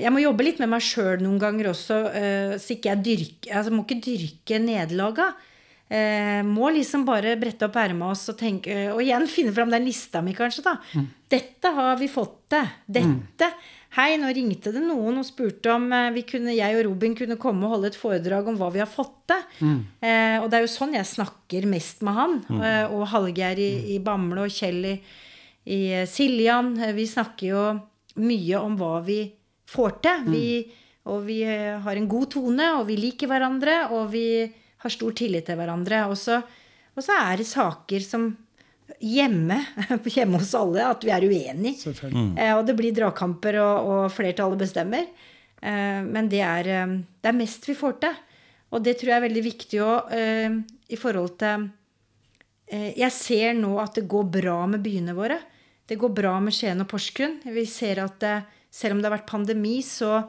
[0.02, 3.56] jeg må jobbe litt med meg sjøl noen ganger også, eh, så ikke jeg dyrker
[3.60, 5.28] Altså må ikke dyrke nederlaga.
[5.90, 10.20] Eh, må liksom bare brette opp erma og tenke Og igjen finne fram den lista
[10.22, 10.62] mi, kanskje.
[10.62, 10.76] da
[11.30, 12.66] Dette har vi fått til.
[12.86, 13.48] Dette.
[13.96, 17.36] Hei, nå ringte det noen og spurte om eh, vi kunne, jeg og Robin kunne
[17.42, 19.42] komme og holde et foredrag om hva vi har fått til.
[20.02, 22.36] Eh, og det er jo sånn jeg snakker mest med han.
[22.62, 24.94] Eh, og Hallgeir i, i Bamble og Kjell i,
[25.66, 26.76] i eh, Siljan.
[26.78, 27.64] Eh, Vi snakker jo
[28.22, 29.24] mye om hva vi
[29.70, 30.28] får til.
[30.34, 30.44] Vi,
[31.10, 34.26] og vi eh, har en god tone, og vi liker hverandre, og vi
[34.80, 36.04] har stor tillit til hverandre.
[36.10, 36.40] Og så,
[36.94, 38.30] og så er det saker som
[39.00, 39.60] hjemme,
[40.16, 41.78] hjemme hos alle, at vi er uenige.
[41.84, 42.32] Selvfølgelig.
[42.38, 45.06] Eh, og det blir dragkamper, og, og flertallet bestemmer.
[45.60, 46.74] Eh, men det er,
[47.20, 48.18] det er mest vi får til.
[48.70, 50.56] Og det tror jeg er veldig viktig òg eh,
[50.94, 51.66] i forhold til
[52.70, 55.40] eh, Jeg ser nå at det går bra med byene våre.
[55.90, 57.40] Det går bra med Skien og Porsgrunn.
[57.50, 60.20] Vi ser at eh, selv om det har vært pandemi, så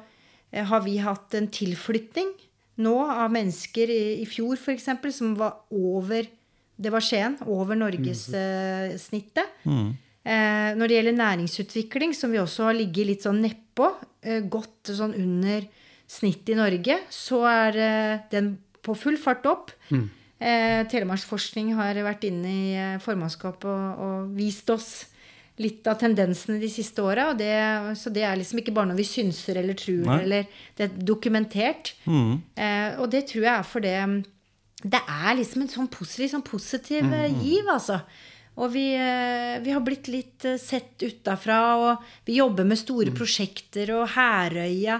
[0.51, 2.33] eh, har vi hatt en tilflytning
[2.81, 4.87] nå av mennesker i, i fjor f.eks.
[5.13, 6.25] som var over
[6.81, 7.35] Det var Skien.
[7.45, 9.59] Over norgessnittet.
[10.21, 13.91] Eh, når det gjelder næringsutvikling, som vi også har ligget litt sånn nedpå,
[14.25, 15.67] eh, godt sånn under
[16.09, 19.71] snittet i Norge, så er eh, den på full fart opp.
[20.41, 24.91] Eh, Telemarksforskning har vært inne i eh, formannskapet og, og vist oss
[25.61, 27.31] litt av tendensene de siste åra.
[27.97, 30.19] Så det er liksom ikke bare noe vi synser eller tror, Nei.
[30.25, 31.93] eller det er dokumentert.
[32.07, 34.19] Eh, og det tror jeg er fordi mm,
[34.81, 37.41] det er liksom en sånn positiv, sånn positiv mm.
[37.43, 38.01] giv, altså.
[38.61, 43.13] Og vi, eh, vi har blitt litt eh, sett utafra, og vi jobber med store
[43.15, 44.99] prosjekter, og Herøya,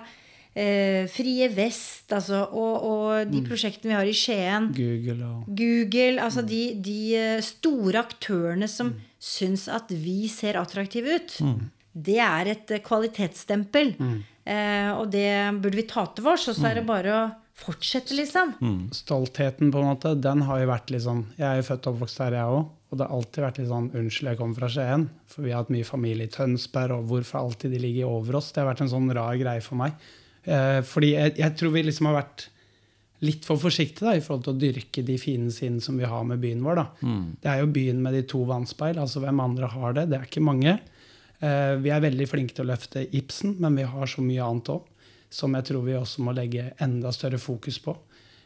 [0.56, 4.72] eh, Frie Vest, altså, og, og de prosjektene vi har i Skien.
[4.78, 11.20] Google og Google, altså de, de eh, store aktørene som syns at vi ser attraktive
[11.20, 11.38] ut.
[11.92, 13.96] Det er et kvalitetsstempel.
[13.96, 14.28] kvalitetsstempel.
[14.42, 15.30] Eh, og det
[15.62, 17.24] burde vi ta til oss, og så er det bare å
[17.62, 18.56] fortsette, liksom.
[18.96, 21.98] Stoltheten, på en måte, den har jo vært litt sånn Jeg er jo født og
[21.98, 22.64] oppvokst her, jeg òg.
[22.92, 25.06] Og det har alltid vært litt sånn Unnskyld, jeg kommer fra Skien.
[25.32, 28.50] For vi har hatt mye familie i Tønsberg, og hvorfor alltid de ligger over oss?
[28.52, 30.10] Det har vært en sånn rar greie for meg.
[30.44, 32.48] Eh, fordi jeg, jeg tror vi liksom har vært
[33.22, 36.24] litt for forsiktige da, i forhold til å dyrke de fine sidene som vi har
[36.26, 36.80] med byen vår.
[36.80, 36.86] da.
[37.44, 38.98] Det er jo byen med de to vannspeil.
[38.98, 40.08] altså Hvem andre har det?
[40.10, 40.80] Det er ikke mange.
[41.42, 44.74] Eh, vi er veldig flinke til å løfte Ibsen, men vi har så mye annet
[44.74, 44.88] òg
[45.32, 47.94] som jeg tror vi også må legge enda større fokus på.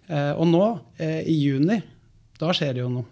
[0.08, 0.66] Eh, og nå,
[1.02, 1.80] i juni,
[2.38, 3.08] da skjer det jo noe.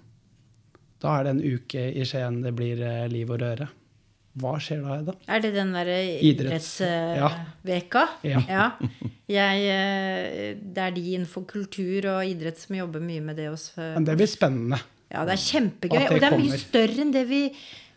[1.02, 3.66] Da er det en uke i Skien det blir liv og røre.
[4.42, 5.14] Hva skjer da, Hedda?
[5.30, 7.28] Er det den derre Idretts- ja.
[7.30, 8.06] idrettsveka?
[8.50, 8.66] Ja.
[9.30, 13.70] Jeg, eh, det er de innenfor kultur og idrett som jobber mye med det hos
[13.78, 14.80] eh, Men det blir spennende.
[15.14, 16.02] Ja, det er kjempegøy.
[16.10, 17.44] Og det er mye større enn det vi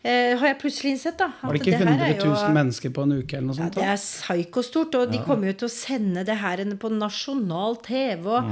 [0.06, 1.26] eh, Har jeg plutselig innsett, da.
[1.42, 3.74] Var det ikke her 100 er jo- mennesker på en uke eller noe Ja, sånt?
[3.74, 8.26] det er psykostort, og de kommer jo til å sende det her på nasjonal TV.
[8.36, 8.50] Og,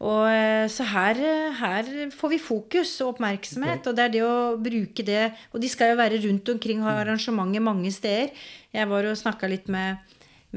[0.00, 1.14] og, eh, så her,
[1.62, 5.68] her får vi fokus og oppmerksomhet, og det er det å bruke det Og de
[5.68, 8.30] skal jo være rundt omkring og ha arrangementer mange steder.
[8.74, 9.98] Jeg var og snakka litt med,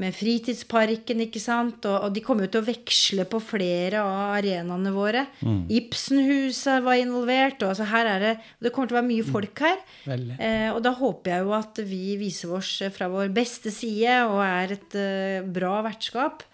[0.00, 4.36] med Fritidsparken, ikke sant, og, og de kommer jo til å veksle på flere av
[4.38, 5.26] arenaene våre.
[5.70, 8.32] Ibsenhuset var involvert, og altså her er det
[8.64, 9.78] Det kommer til å være mye folk her.
[10.08, 10.30] Mm.
[10.38, 14.40] Eh, og da håper jeg jo at vi viser oss fra vår beste side og
[14.46, 16.44] er et eh, bra vertskap.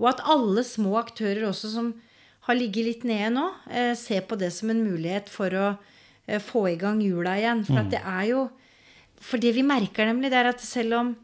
[0.00, 1.92] Og at alle små aktører også som
[2.48, 5.68] har ligget litt nede nå, eh, ser på det som en mulighet for å
[6.26, 7.64] eh, få i gang hjula igjen.
[7.68, 8.50] For at det er jo
[9.24, 11.14] For det vi merker nemlig, det er at selv om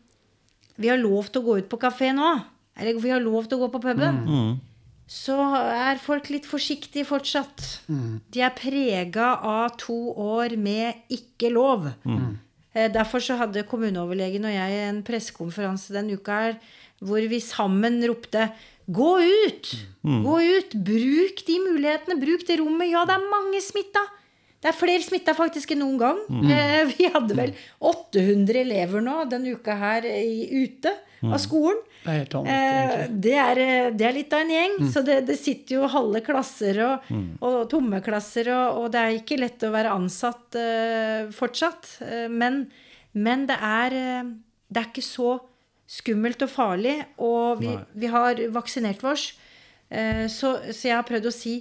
[0.81, 2.33] vi har lov til å gå ut på kafé nå,
[2.81, 4.21] eller vi har lov til å gå på puben,
[5.11, 5.37] så
[5.75, 7.65] er folk litt forsiktige fortsatt.
[8.33, 11.91] De er prega av to år med ikke lov.
[12.07, 12.39] Mm.
[12.95, 16.61] Derfor så hadde kommuneoverlegen og jeg en pressekonferanse den uka her
[17.01, 18.51] hvor vi sammen ropte
[18.91, 19.69] Gå ut!
[20.03, 20.73] Gå ut!
[20.75, 22.17] Bruk de mulighetene!
[22.19, 22.91] Bruk det rommet!
[22.91, 24.03] Ja, det er mange smitta!
[24.61, 26.19] Det er flere smitta faktisk enn noen gang.
[26.53, 30.93] Eh, vi hadde vel 800 elever nå denne uka her i, ute
[31.25, 31.81] av skolen.
[32.05, 34.77] Det er helt Eh, det, er, eh, det er litt av en gjeng.
[34.93, 37.09] Så det, det sitter jo halve klasser og,
[37.41, 41.95] og tomme klasser, og, og det er ikke lett å være ansatt eh, fortsatt.
[42.05, 42.67] Eh, men,
[43.13, 44.31] men det er eh,
[44.71, 45.39] Det er ikke så
[45.91, 49.33] skummelt og farlig, og vi, vi har vaksinert oss.
[49.91, 51.57] Eh, så, så jeg har prøvd å si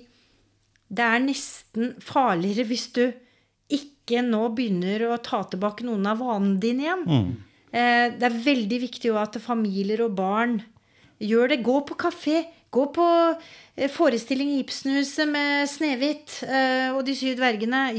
[0.89, 3.03] det er nesten farligere hvis du
[3.69, 7.05] ikke nå begynner å ta tilbake noen av vanene dine igjen.
[7.05, 7.29] Mm.
[8.17, 10.55] det er veldig viktig at familier og barn
[11.19, 11.59] Gjør det.
[11.65, 12.43] Gå på kafé.
[12.71, 13.05] Gå på
[13.75, 17.89] eh, forestilling i Ibsenhuset med Snehvit eh, og De syv dvergene.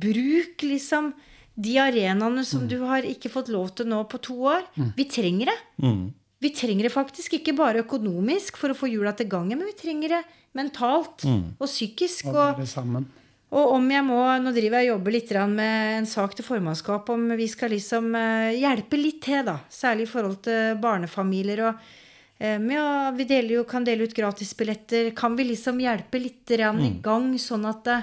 [0.00, 1.12] Bruk liksom
[1.58, 4.64] de arenaene som du har ikke fått lov til nå på to år.
[4.96, 5.58] Vi trenger det.
[5.82, 6.04] Mm.
[6.38, 9.74] Vi trenger det faktisk ikke bare økonomisk for å få hjula til gangen, men vi
[9.74, 10.20] trenger det
[10.56, 12.30] mentalt og psykisk.
[12.30, 13.06] Og Og, være sammen.
[13.50, 17.14] og om jeg må Nå driver jeg og jobber litt med en sak til formannskapet
[17.14, 19.58] om vi skal liksom eh, hjelpe litt til, da.
[19.68, 21.64] Særlig i forhold til barnefamilier.
[21.68, 21.74] og
[22.40, 25.10] ja, Vi deler jo, kan dele ut gratisbilletter.
[25.16, 26.84] Kan vi liksom hjelpe litt mm.
[26.84, 28.02] i gang, sånn at det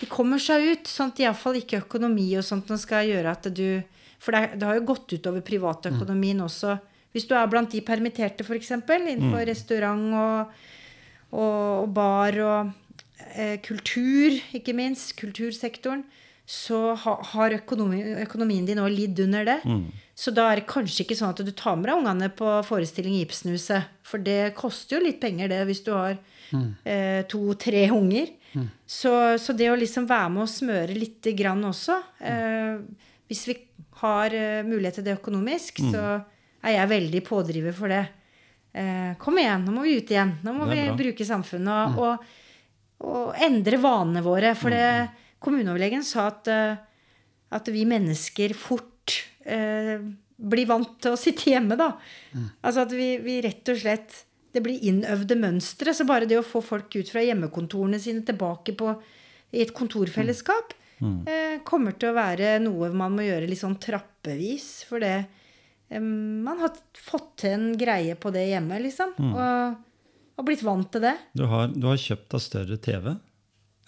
[0.00, 0.88] de kommer seg ut?
[0.88, 3.82] Sånn at iallfall ikke økonomi og sånt nå skal gjøre at du
[4.20, 6.74] For det, det har jo gått utover privatøkonomien også.
[7.14, 10.58] Hvis du er blant de permitterte, f.eks., innenfor restaurant og,
[11.30, 12.72] og, og bar og
[13.34, 16.04] eh, kultur, ikke minst, kultursektoren,
[16.50, 19.58] så ha, har økonomi, økonomien din òg lidd under det.
[20.18, 23.14] Så da er det kanskje ikke sånn at du tar med deg ungene på forestilling
[23.16, 23.86] i Ibsenhuset.
[24.02, 26.16] For det koster jo litt penger, det, hvis du har
[26.84, 28.32] eh, to-tre unger.
[28.82, 32.80] Så, så det å liksom være med og smøre lite grann også eh,
[33.30, 33.54] Hvis vi
[34.00, 36.18] har eh, mulighet til det økonomisk, så
[36.66, 38.02] er jeg veldig pådriver for det.
[38.72, 40.36] Eh, kom igjen, nå må vi ut igjen.
[40.46, 40.94] Nå må vi bra.
[40.98, 44.54] bruke samfunnet og, og, og endre vanene våre.
[44.58, 44.86] For det,
[45.42, 46.80] kommuneoverlegen sa at, eh,
[47.56, 49.96] at vi mennesker fort eh,
[50.40, 51.92] blir vant til å sitte hjemme, da.
[52.62, 55.92] Altså at vi, vi rett og slett Det blir innøvde mønstre.
[55.94, 58.96] Så bare det å få folk ut fra hjemmekontorene sine tilbake på,
[59.54, 60.74] i et kontorfellesskap
[61.26, 64.84] eh, kommer til å være noe man må gjøre litt sånn trappevis.
[64.88, 65.28] For det
[65.98, 69.16] Man har fått til en greie på det hjemme, liksom.
[69.18, 69.78] Og,
[70.38, 71.16] og blitt vant til det.
[71.34, 73.08] Du har, du har kjøpt deg større TV.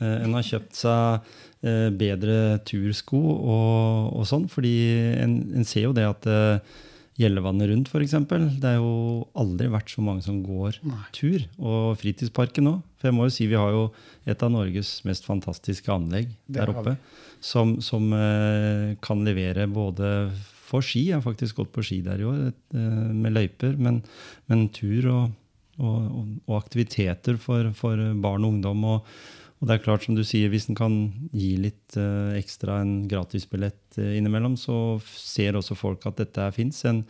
[0.03, 1.29] Eh, en har kjøpt seg
[1.63, 4.49] eh, bedre tursko og, og sånn.
[4.51, 4.75] Fordi
[5.23, 6.81] en, en ser jo det at eh,
[7.21, 8.15] Gjellevannet rundt, f.eks.
[8.57, 10.79] Det er jo aldri vært så mange som går
[11.13, 11.43] tur.
[11.61, 12.79] Og fritidsparken òg.
[12.97, 13.83] For jeg må jo si vi har jo
[14.25, 16.97] et av Norges mest fantastiske anlegg Det der oppe.
[17.43, 20.09] Som, som eh, kan levere både
[20.73, 24.01] for ski, jeg har faktisk gått på ski der i år, eh, med løyper, men,
[24.51, 25.37] men tur og,
[25.79, 26.09] og,
[26.47, 28.87] og, aktiviteter for, for barn og ungdom.
[28.95, 29.13] Og,
[29.61, 30.97] og det er klart, som du sier, hvis en kan
[31.31, 36.83] gi litt eh, ekstra en gratisbillett eh, innimellom, så ser også folk at dette fins.
[36.89, 37.05] En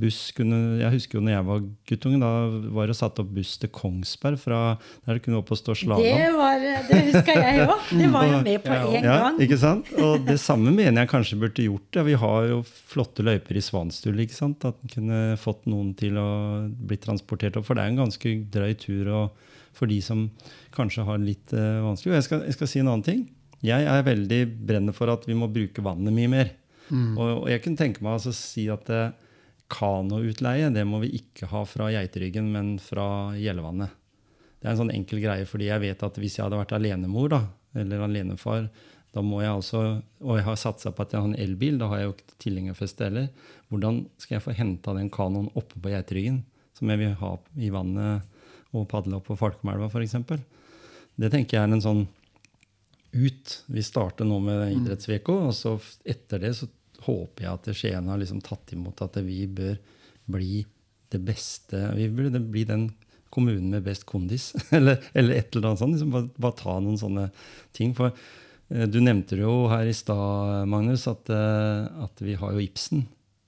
[0.00, 2.30] buss kunne Jeg husker jo når jeg var guttunge, da
[2.74, 4.58] var det satt opp buss til Kongsberg fra
[5.06, 6.40] der det kunne opp og stå Det, slalåm.
[6.64, 7.84] Det, det huska jeg òg.
[8.00, 9.38] Det var jo med på én Ja, gang.
[9.46, 9.92] ikke sant?
[10.02, 12.04] Og det samme mener jeg kanskje burde gjort det.
[12.10, 14.18] Vi har jo flotte løyper i Svanstul.
[14.24, 14.66] ikke sant?
[14.66, 16.28] At en kunne fått noen til å
[16.74, 17.68] bli transportert opp.
[17.70, 20.26] For det er en ganske drøy tur og for de som
[20.74, 22.12] kanskje har litt uh, vanskelig.
[22.12, 23.24] Og jeg skal, jeg skal si en annen ting.
[23.64, 26.50] Jeg er veldig brennende for at vi må bruke vannet mye mer.
[26.92, 29.06] Og, og jeg kunne tenke meg altså å si at eh,
[29.72, 33.92] kanoutleie det må vi ikke ha fra Geiteryggen, men fra Gjellevannet.
[34.60, 37.32] Det er en sånn enkel greie, fordi jeg vet at hvis jeg hadde vært alenemor
[37.32, 37.40] da,
[37.76, 38.68] eller alenefar,
[39.14, 39.82] da må jeg altså,
[40.24, 42.38] og jeg har satsa på at jeg har en elbil, da har jeg jo ikke
[42.42, 43.28] tilhengerfeste heller.
[43.70, 46.42] Hvordan skal jeg få henta den kanoen oppe på Geiteryggen,
[46.74, 50.16] som jeg vil ha i vannet og padle opp på Falkomelva f.eks.?
[51.14, 52.02] Det tenker jeg er en sånn
[53.14, 53.58] ut.
[53.70, 56.66] Vi starter nå med idretts-VK, og så etter det så
[57.06, 59.76] håper jeg at Skien har liksom tatt imot at vi bør
[60.30, 60.64] bli
[61.12, 62.88] det beste Vi burde bli den
[63.34, 65.96] kommunen med best kondis, eller, eller et eller annet sånt.
[65.96, 67.24] Liksom bare, bare ta noen sånne
[67.74, 67.90] ting.
[67.96, 72.54] For eh, du nevnte det jo her i stad, Magnus, at, eh, at vi har
[72.54, 73.02] jo Ibsen.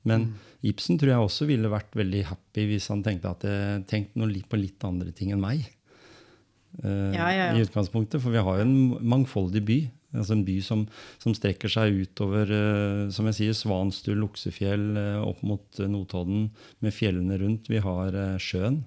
[0.07, 0.29] Men
[0.67, 4.59] Ibsen tror jeg også ville vært veldig happy hvis han tenkte at eh, tenk på
[4.59, 5.67] litt andre ting enn meg.
[6.83, 7.47] Ja, ja, ja.
[7.57, 9.79] I utgangspunktet, For vi har jo en mangfoldig by.
[10.17, 10.85] Altså En by som,
[11.23, 16.51] som strekker seg utover eh, som jeg sier, Svanstul, Luksefjell, eh, opp mot eh, Notodden,
[16.85, 17.71] med fjellene rundt.
[17.73, 18.83] Vi har sjøen.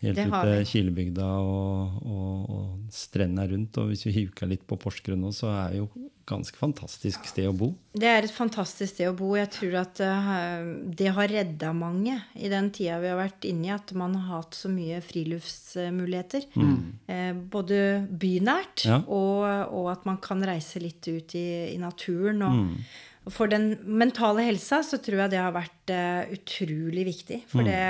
[0.00, 0.62] Helt Det ut til.
[0.70, 3.76] Kilebygda og, og, og strendene rundt.
[3.82, 5.90] Og hvis vi huker litt på Porsgrunn nå, så er det jo
[6.30, 7.72] ganske fantastisk sted å bo.
[7.92, 9.32] Det er et fantastisk sted å bo.
[9.36, 10.70] Jeg tror at eh,
[11.00, 14.44] det har redda mange i den tida vi har vært inne i, at man har
[14.44, 16.48] hatt så mye friluftsmuligheter.
[16.54, 17.44] Mm.
[17.52, 19.02] både bynært Ja.
[19.04, 19.44] og,
[19.74, 22.44] og at man kan reise litt ut i, i naturen.
[22.46, 27.42] Og, mm for den mentale helsa så tror jeg det har vært uh, utrolig viktig.
[27.50, 27.82] For det,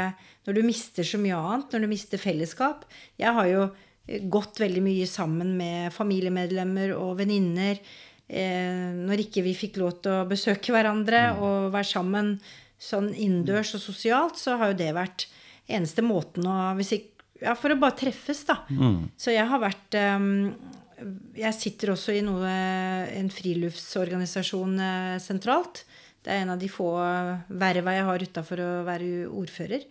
[0.50, 2.82] når du mister så mye annet, når du mister fellesskap
[3.20, 7.78] Jeg har jo eh, gått veldig mye sammen med familiemedlemmer og venninner.
[8.26, 12.34] Eh, når ikke vi fikk lov til å besøke hverandre og være sammen
[12.80, 15.28] sånn innendørs og sosialt, så har jo det vært
[15.70, 17.06] eneste måten å ikke,
[17.40, 18.58] Ja, for å bare treffes, da.
[19.16, 20.50] Så jeg har vært um,
[21.32, 22.50] Jeg sitter også i noe,
[23.16, 25.86] en friluftsorganisasjon eh, sentralt.
[26.20, 26.90] Det er en av de få
[27.48, 29.86] verva jeg har utafor å være ordfører.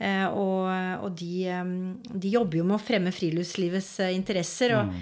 [0.00, 1.64] Eh, og og de, eh,
[2.24, 4.76] de jobber jo med å fremme friluftslivets eh, interesser.
[4.80, 4.94] og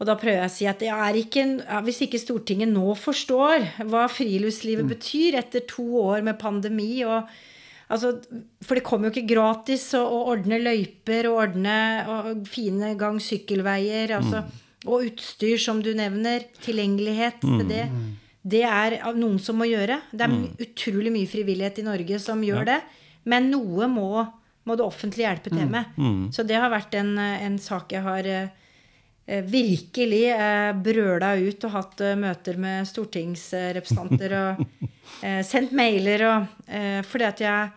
[0.00, 1.42] og da prøver jeg å si at ikke,
[1.84, 7.28] hvis ikke Stortinget nå forstår hva friluftslivet betyr etter to år med pandemi og
[7.90, 8.14] altså,
[8.64, 11.76] For det kommer jo ikke gratis å, å ordne løyper og ordne
[12.08, 14.16] og fine gang- sykkelveier.
[14.16, 14.44] Altså,
[14.86, 16.46] Og utstyr, som du nevner.
[16.64, 17.84] Tilgjengelighet til det.
[18.42, 20.00] Det er noen som må gjøre.
[20.16, 22.80] Det er my- utrolig mye frivillighet i Norge som gjør det.
[23.24, 24.26] Men noe må,
[24.64, 25.84] må det offentlige hjelpe til med.
[26.32, 28.48] Så det har vært en, en sak jeg har eh,
[29.26, 34.64] eh, virkelig eh, brøla ut og hatt eh, møter med stortingsrepresentanter og
[35.24, 37.70] eh, sendt mailer og eh, Fordi at jeg,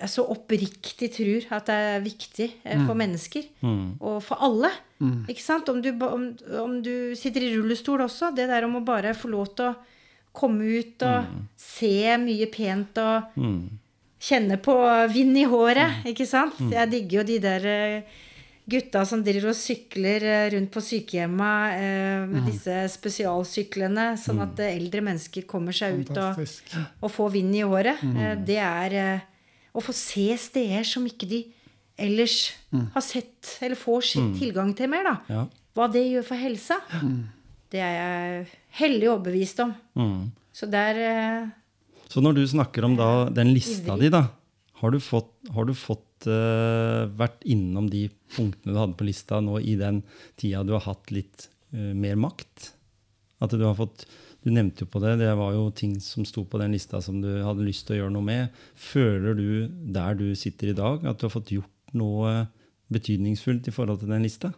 [0.00, 3.44] jeg så oppriktig tror at det er viktig for for mennesker.
[4.00, 4.70] Og for alle.
[5.28, 5.68] Ikke sant?
[5.68, 6.28] Om du, om,
[6.62, 8.30] om du sitter i rullestol også.
[8.36, 9.76] Det der om å bare få lov til å
[10.36, 11.24] komme ut og
[11.56, 13.40] se mye pent og
[14.20, 14.74] kjenne på
[15.12, 16.58] vind i håret, ikke sant?
[16.72, 18.14] Jeg digger jo de der eh,
[18.66, 24.58] gutta som driver og sykler eh, rundt på sykehjemma eh, med disse spesialsyklene, sånn at
[24.64, 26.40] eh, eldre mennesker kommer seg ut og,
[27.04, 28.00] og får vind i håret.
[28.02, 29.20] Eh, det er eh,
[29.76, 31.42] å få se steder som ikke de
[32.00, 32.52] ellers
[32.94, 35.14] har sett, eller får se- tilgang til mer, da.
[35.32, 35.44] Ja.
[35.76, 36.76] Hva det gjør for helsa.
[37.72, 38.46] Det er jeg
[38.80, 39.72] hellig overbevist om.
[39.96, 40.30] Mm.
[40.56, 41.46] Så der eh,
[42.10, 44.26] Så når du snakker om da, den lista di, da,
[44.80, 49.40] har du fått, har du fått uh, vært innom de punktene du hadde på lista
[49.42, 50.02] nå i den
[50.38, 52.72] tida du har hatt litt uh, mer makt?
[53.42, 54.06] At du har fått
[54.46, 57.16] Du nevnte jo på det, det var jo ting som sto på den lista som
[57.18, 58.60] du hadde lyst til å gjøre noe med.
[58.78, 59.48] Føler du
[59.90, 62.44] der du sitter i dag, at du har fått gjort noe
[62.94, 64.52] betydningsfullt i forhold til den lista?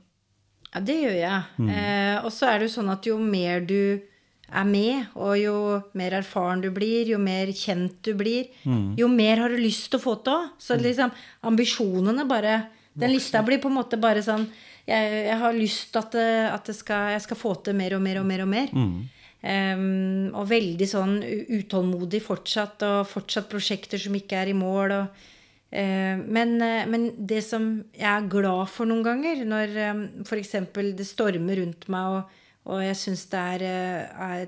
[0.74, 1.70] Ja, det gjør jeg.
[1.72, 4.05] Eh, og så er det jo sånn at jo mer du
[4.49, 5.57] er med, og jo
[5.99, 8.49] mer erfaren du blir, jo mer kjent du blir,
[8.96, 10.49] jo mer har du lyst til å få til.
[10.59, 12.59] Så liksom ambisjonene bare
[12.99, 14.49] Den lista blir på en måte bare sånn
[14.88, 17.94] Jeg, jeg har lyst til at, det, at det skal, jeg skal få til mer
[17.94, 18.72] og mer og mer og mer.
[19.38, 21.18] Em, og veldig sånn
[21.61, 24.94] utålmodig fortsatt, og fortsatt prosjekter som ikke er i mål.
[24.96, 25.28] Og,
[25.70, 30.57] eh, men, eh, men det som jeg er glad for noen ganger, når um, f.eks.
[30.74, 32.34] det stormer rundt meg, og,
[32.67, 34.47] og jeg syns det er, eh, er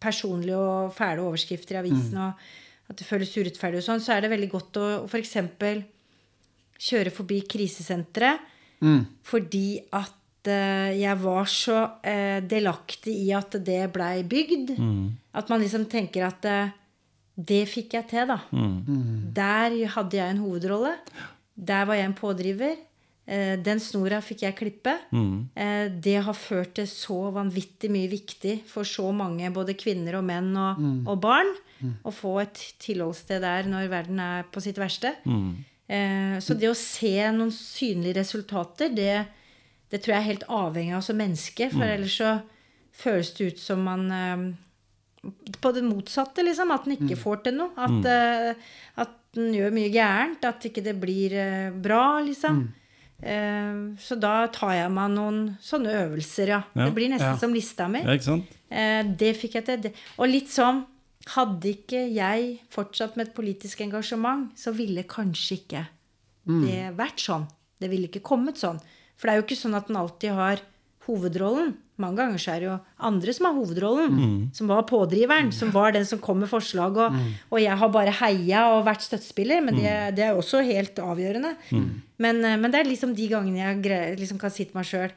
[0.00, 2.32] personlige og fæle overskrifter i avisen, og
[2.88, 5.36] at det føles urettferdig og sånn, så er det veldig godt å f.eks.
[6.78, 8.52] kjøre forbi krisesenteret
[9.24, 14.74] fordi at eh, jeg var så eh, delaktig i at det blei bygd.
[15.32, 16.68] At man liksom tenker at eh,
[17.36, 18.38] det fikk jeg til, da.
[19.32, 20.94] Der hadde jeg en hovedrolle.
[21.56, 22.76] Der var jeg en pådriver.
[23.26, 24.96] Eh, den snora fikk jeg klippe.
[25.10, 25.48] Mm.
[26.00, 30.52] det har ført til så vanvittig mye viktig for så mange, både kvinner og menn
[30.54, 31.50] og, og barn,
[32.06, 35.16] å få et tilholdssted der når verden er på sitt verste.
[35.86, 39.26] Eh, så det å se noen synlige resultater, det,
[39.92, 41.68] det tror jeg er helt avhengig av som menneske.
[41.74, 42.32] For ellers så
[42.96, 44.46] føles det ut som man eh,
[45.62, 46.72] På det motsatte, liksom.
[46.74, 47.72] At den ikke får til noe.
[47.76, 50.44] At, eh, at den gjør mye gærent.
[50.48, 52.66] At ikke det blir eh, bra, liksom.
[53.22, 56.60] Eh, så da tar jeg meg noen sånne øvelser, ja.
[56.76, 56.84] Ja.
[56.84, 57.36] Det blir nesten Ja.
[57.40, 58.00] som lista mi.
[58.04, 58.44] Ja, ikke sant?
[58.70, 59.92] Eh, det fikk jeg til.
[60.18, 60.84] Og litt sånn
[61.26, 65.86] Hadde ikke jeg fortsatt med et politisk engasjement, så ville kanskje ikke
[66.46, 67.48] det vært sånn.
[67.80, 68.78] Det ville ikke kommet sånn.
[69.16, 70.60] For det er jo ikke sånn at en alltid har
[71.06, 71.74] hovedrollen.
[72.02, 72.76] Mange ganger så er det jo
[73.08, 74.16] andre som har hovedrollen.
[74.56, 76.96] Som var pådriveren, som var den som kom med forslag.
[76.96, 80.98] Og, og jeg har bare heia og vært støttespiller, men det, det er også helt
[81.00, 81.54] avgjørende.
[82.18, 85.14] Men, eh, men det er liksom de gangene jeg liksom kan si til meg sjøl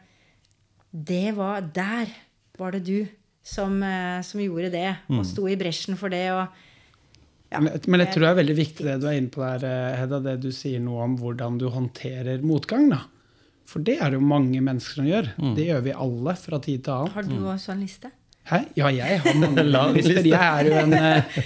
[0.89, 2.09] det var Der
[2.57, 3.07] var det du
[3.43, 6.29] som, eh, som gjorde det, og sto i bresjen for det.
[6.31, 6.47] og
[7.51, 9.97] ja, Men, jeg tror det er veldig viktig det du er inne på der, eh,
[9.97, 12.89] Hedda, det du sier noe om hvordan du håndterer motgang.
[12.89, 12.99] da.
[13.69, 15.27] For det er det jo mange mennesker som gjør.
[15.57, 17.13] Det gjør vi alle fra tid til annen.
[17.13, 18.09] Har du også en liste?
[18.49, 18.63] Hæ?
[18.79, 19.61] Ja, jeg har mange
[19.93, 20.15] lister.
[20.15, 20.23] liste.
[20.31, 21.37] Jeg er jo en, eh,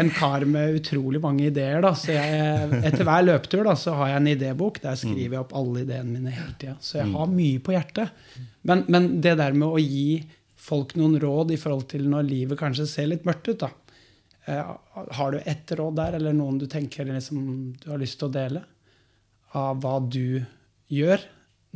[0.00, 1.82] en kar med utrolig mange ideer.
[1.84, 4.80] da, så jeg, Etter hver løpetur da, så har jeg en idébok.
[4.86, 6.78] Der skriver jeg opp alle ideene mine hele tida.
[6.80, 8.24] Så jeg har mye på hjertet.
[8.66, 10.22] Men, men det der med å gi
[10.66, 13.68] folk noen råd i forhold til når livet kanskje ser litt mørkt ut, da.
[14.48, 14.72] Eh,
[15.20, 17.44] Har du ett råd der, eller noen du tenker liksom,
[17.84, 18.64] du har lyst til å dele?
[19.60, 20.40] Av hva du
[20.88, 21.20] gjør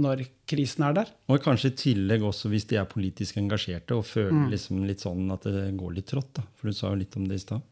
[0.01, 1.11] når krisen er der?
[1.30, 5.30] Og kanskje i tillegg også hvis de er politisk engasjerte og føler liksom litt sånn
[5.34, 6.32] at det går litt trått.
[6.40, 6.46] da.
[6.59, 7.62] For du sa jo litt om det i stad.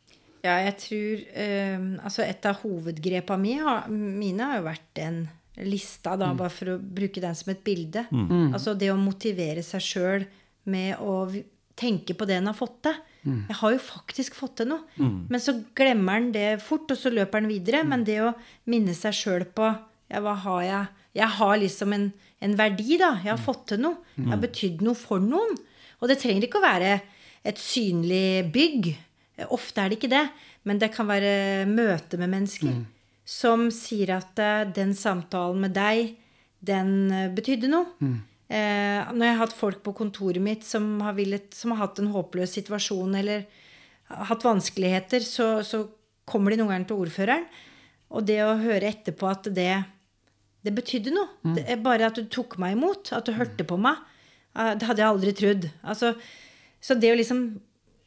[0.47, 3.57] Ja, jeg tror eh, Altså, et av hovedgrepa mi
[3.91, 5.25] mine har jo vært den
[5.59, 8.05] lista, da, bare for å bruke den som et bilde.
[8.55, 10.27] Altså det å motivere seg sjøl
[10.71, 11.25] med å
[11.79, 12.95] tenke på det en har fått til.
[13.29, 14.85] Jeg har jo faktisk fått til noe.
[15.03, 17.83] Men så glemmer en det fort, og så løper en videre.
[17.85, 18.31] Men det å
[18.71, 19.67] minne seg sjøl på
[20.09, 20.87] Ja, hva har jeg?
[21.19, 22.11] Jeg har liksom en,
[22.45, 23.17] en verdi, da.
[23.25, 24.01] Jeg har fått til noe.
[24.17, 25.57] Jeg har betydd noe for noen.
[25.99, 26.93] Og det trenger ikke å være
[27.49, 28.93] et synlig bygg.
[29.55, 30.25] Ofte er det ikke det.
[30.69, 32.79] Men det kan være møte med mennesker
[33.29, 36.15] som sier at eh, den samtalen med deg,
[36.65, 37.93] den eh, betydde noe.
[38.49, 42.01] Eh, når jeg har hatt folk på kontoret mitt som har, villet, som har hatt
[42.01, 43.45] en håpløs situasjon eller
[44.31, 45.85] hatt vanskeligheter, så, så
[46.29, 47.45] kommer de noen ganger til ordføreren.
[48.09, 49.75] Og det å høre etterpå at det,
[50.67, 51.55] det betydde noe.
[51.57, 54.01] Det er bare at du tok meg imot, at du hørte på meg,
[54.55, 55.67] det hadde jeg aldri trodd.
[55.87, 56.15] Altså,
[56.83, 57.49] så det å liksom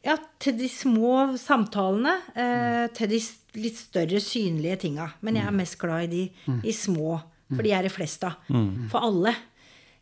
[0.02, 3.20] Ja, til de små samtalene, eh, til de
[3.62, 5.04] litt større synlige tinga.
[5.22, 7.20] Men jeg er mest glad i de i små,
[7.52, 8.40] for de er det flest av.
[8.90, 9.36] For alle.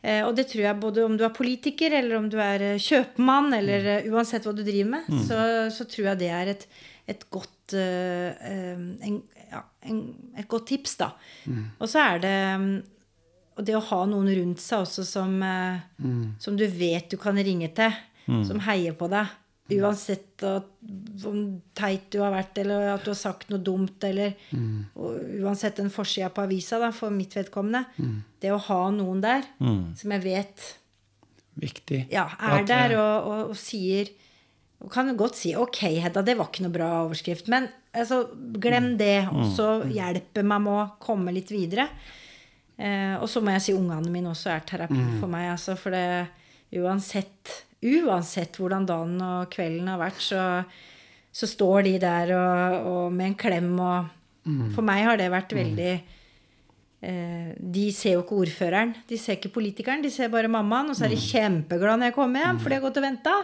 [0.01, 2.81] Eh, og det tror jeg både om du er politiker, eller om du er eh,
[2.81, 5.41] kjøpmann, eller uh, uansett hva du driver med, så,
[5.75, 6.65] så tror jeg det er et,
[7.13, 8.49] et godt eh,
[9.05, 9.19] en,
[9.87, 10.01] en,
[10.37, 11.13] et godt tips, da.
[11.79, 12.73] Og så er det mm,
[13.61, 16.41] og det å ha noen rundt seg også som, mm.
[16.41, 17.93] som du vet du kan ringe til,
[18.47, 19.37] som heier på deg.
[19.71, 20.71] Uansett at,
[21.21, 21.37] hvor
[21.79, 24.33] teit du har vært, eller at du har sagt noe dumt, eller
[24.97, 27.85] og uansett den forsida på avisa, da, for mitt vedkommende.
[28.41, 30.71] Det å ha noen der som jeg vet
[31.61, 32.07] Viktig.
[32.09, 34.09] ja, er der eh, og, og, og sier
[34.81, 38.23] og kan godt si 'ok, Hedda, det var ikke noe bra overskrift', men altså,
[38.61, 39.29] glem det.
[39.33, 41.89] Og så hjelper meg med å komme litt videre.
[42.81, 45.51] Eh, og så må jeg si ungene mine også er terapi for meg.
[45.55, 50.47] Altså, for det uansett, uansett hvordan dagen og kvelden har vært, så,
[51.33, 54.17] så står de der og, og med en klem og
[54.75, 55.93] For meg har det vært veldig
[57.01, 60.91] Eh, de ser jo ikke ordføreren, de ser ikke politikeren, de ser bare mammaen.
[60.93, 63.37] Og så er de kjempeglade når jeg kommer hjem, for de har gått og venta.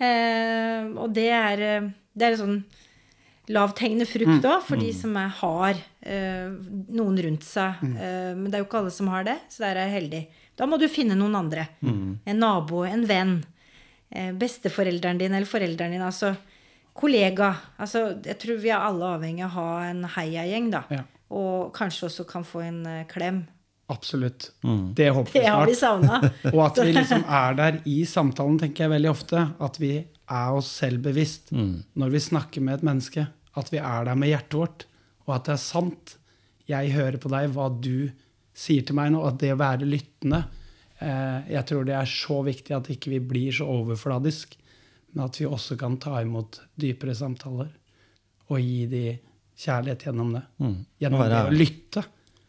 [0.00, 2.58] Eh, og det er, eh, det er sånn
[3.52, 6.48] lavthengende frukt òg, for de som er, har eh,
[6.96, 7.82] noen rundt seg.
[7.82, 10.22] Eh, men det er jo ikke alle som har det, så der er jeg heldig.
[10.56, 11.68] Da må du finne noen andre.
[11.84, 13.38] En nabo, en venn.
[14.10, 16.04] Eh, besteforelderen din eller forelderen din.
[16.06, 16.34] Altså
[16.96, 17.52] kollega.
[17.82, 20.82] Altså, jeg tror vi er alle avhengig av å ha en heiagjeng, da.
[20.92, 21.04] Ja.
[21.36, 23.44] Og kanskje også kan få en uh, klem.
[23.92, 24.48] Absolutt.
[24.98, 26.06] Det håper vi Det har vi snart.
[26.06, 26.30] savna.
[26.54, 29.42] Og at vi liksom er der i samtalen, tenker jeg veldig ofte.
[29.62, 33.28] At vi er oss selv bevisst når vi snakker med et menneske.
[33.56, 34.86] At vi er der med hjertet vårt,
[35.26, 36.16] og at det er sant.
[36.68, 38.08] Jeg hører på deg, hva du
[38.56, 40.40] sier til meg nå, at det å være lyttende
[40.98, 44.56] eh, Jeg tror det er så viktig at ikke vi blir så overfladisk,
[45.12, 47.70] men at vi også kan ta imot dypere samtaler
[48.46, 49.04] og gi de
[49.58, 50.42] kjærlighet gjennom det.
[51.02, 52.04] Gjennom det å lytte.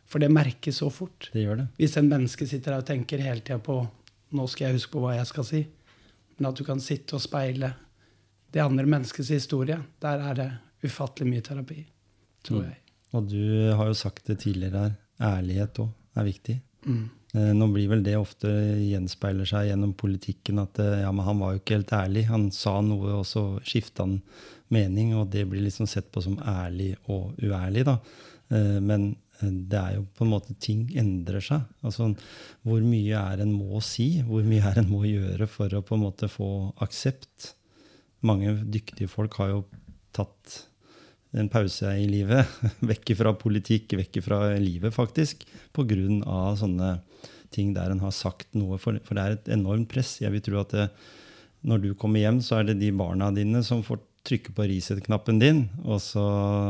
[0.08, 1.30] For det merkes så fort.
[1.34, 1.66] Det gjør det.
[1.80, 3.82] Hvis en menneske sitter her og tenker hele tida på
[4.38, 5.62] nå skal jeg huske på hva jeg skal si,
[6.38, 7.72] men at du kan sitte og speile
[8.54, 10.48] det andre menneskets historie, der er det
[10.86, 11.82] ufattelig mye terapi,
[12.46, 12.78] tror jeg.
[13.16, 14.98] Og du har jo sagt det tidligere her,
[15.38, 16.58] ærlighet òg er viktig.
[16.88, 17.06] Mm.
[17.36, 18.50] Eh, Nå blir vel det ofte
[18.84, 22.26] gjenspeiler seg gjennom politikken at eh, ja, men han var jo ikke helt ærlig.
[22.32, 24.20] Han sa noe, og så skifta han
[24.74, 27.86] mening, og det blir liksom sett på som ærlig og uærlig.
[27.88, 27.98] da.
[28.52, 31.66] Eh, Men det er jo på en måte ting endrer seg.
[31.86, 32.10] Altså
[32.66, 34.24] hvor mye er en må si?
[34.26, 37.52] Hvor mye er en må gjøre for å på en måte få aksept?
[38.26, 39.60] Mange dyktige folk har jo
[40.16, 40.64] tatt
[41.38, 42.48] en pause i livet,
[42.92, 45.46] vekk fra politikk, vekk fra livet, faktisk,
[45.76, 46.56] pga.
[46.58, 46.98] sånne
[47.54, 48.80] ting der en har sagt noe.
[48.82, 50.18] For, for det er et enormt press.
[50.22, 50.88] Jeg vil tro at det,
[51.68, 55.40] når du kommer hjem, så er det de barna dine som får trykke på reset-knappen
[55.40, 56.26] din, og så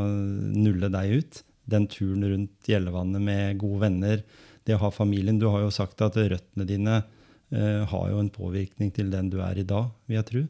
[0.07, 1.41] nulle deg ut.
[1.67, 4.23] Den turen rundt Gjellevannet med gode venner,
[4.67, 5.39] det å ha familien.
[5.39, 9.39] Du har jo sagt at røttene dine eh, har jo en påvirkning til den du
[9.43, 10.43] er i dag, vil jeg tro.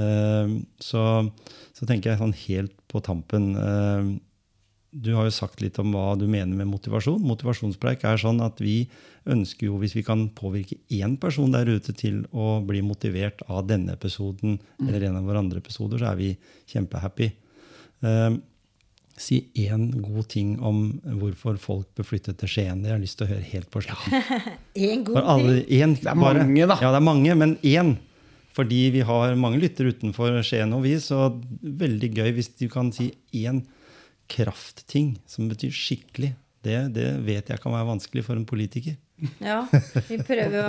[0.00, 1.04] Eh, så,
[1.80, 4.10] så tenker jeg sånn helt på tampen eh,
[4.92, 7.22] Du har jo sagt litt om hva du mener med motivasjon.
[7.24, 8.82] Motivasjonspreik er sånn at vi
[9.30, 13.68] ønsker jo, hvis vi kan påvirke én person der ute til å bli motivert av
[13.70, 16.30] denne episoden eller en av våre andre episoder, så er vi
[16.74, 17.30] kjempehappy.
[18.04, 18.30] Eh,
[19.20, 22.82] si én god ting om hvorfor folk bør flytte til Skien.
[22.82, 24.20] Det har jeg lyst til å høre helt på slutten.
[24.90, 25.96] En god alle, ting.
[26.00, 26.78] Det er mange, da.
[26.80, 27.96] Ja, det er mange, men én.
[28.56, 31.28] Fordi vi har mange lyttere utenfor Skien og vi, så
[31.62, 33.62] veldig gøy hvis du kan si én
[34.30, 36.32] kraftting som betyr skikkelig.
[36.64, 38.98] Det, det vet jeg kan være vanskelig for en politiker.
[39.40, 39.62] Ja,
[40.08, 40.64] vi prøver jo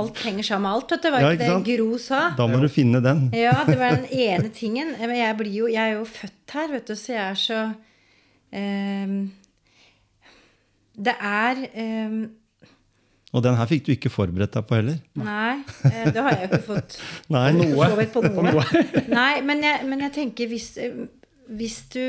[0.00, 1.10] Alt henger sammen med alt, vet du.
[1.12, 1.76] Var Ja, ikke det?
[1.78, 2.20] Gro sa?
[2.36, 3.26] Da må du finne den.
[3.36, 4.92] Ja, det var den ene tingen.
[5.00, 7.60] Men jeg, blir jo, jeg er jo født her, vet du, så jeg er så
[8.52, 9.14] um,
[11.08, 12.18] Det er ehm,
[13.34, 15.00] Og den her fikk du ikke forberedt deg på heller.
[15.18, 15.56] Nei,
[15.88, 16.94] eh, det har jeg jo ikke fått
[17.34, 17.48] Nei.
[18.14, 18.62] så på noe.
[19.10, 21.02] Nei, men jeg, men jeg tenker hvis, eh,
[21.50, 22.04] hvis du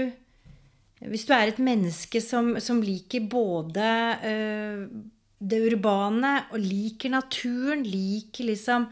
[1.05, 3.87] Hvis du er et menneske som, som liker både
[4.25, 4.85] eh,
[5.45, 8.85] det urbane og liker naturen, liker liksom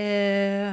[0.00, 0.72] eh,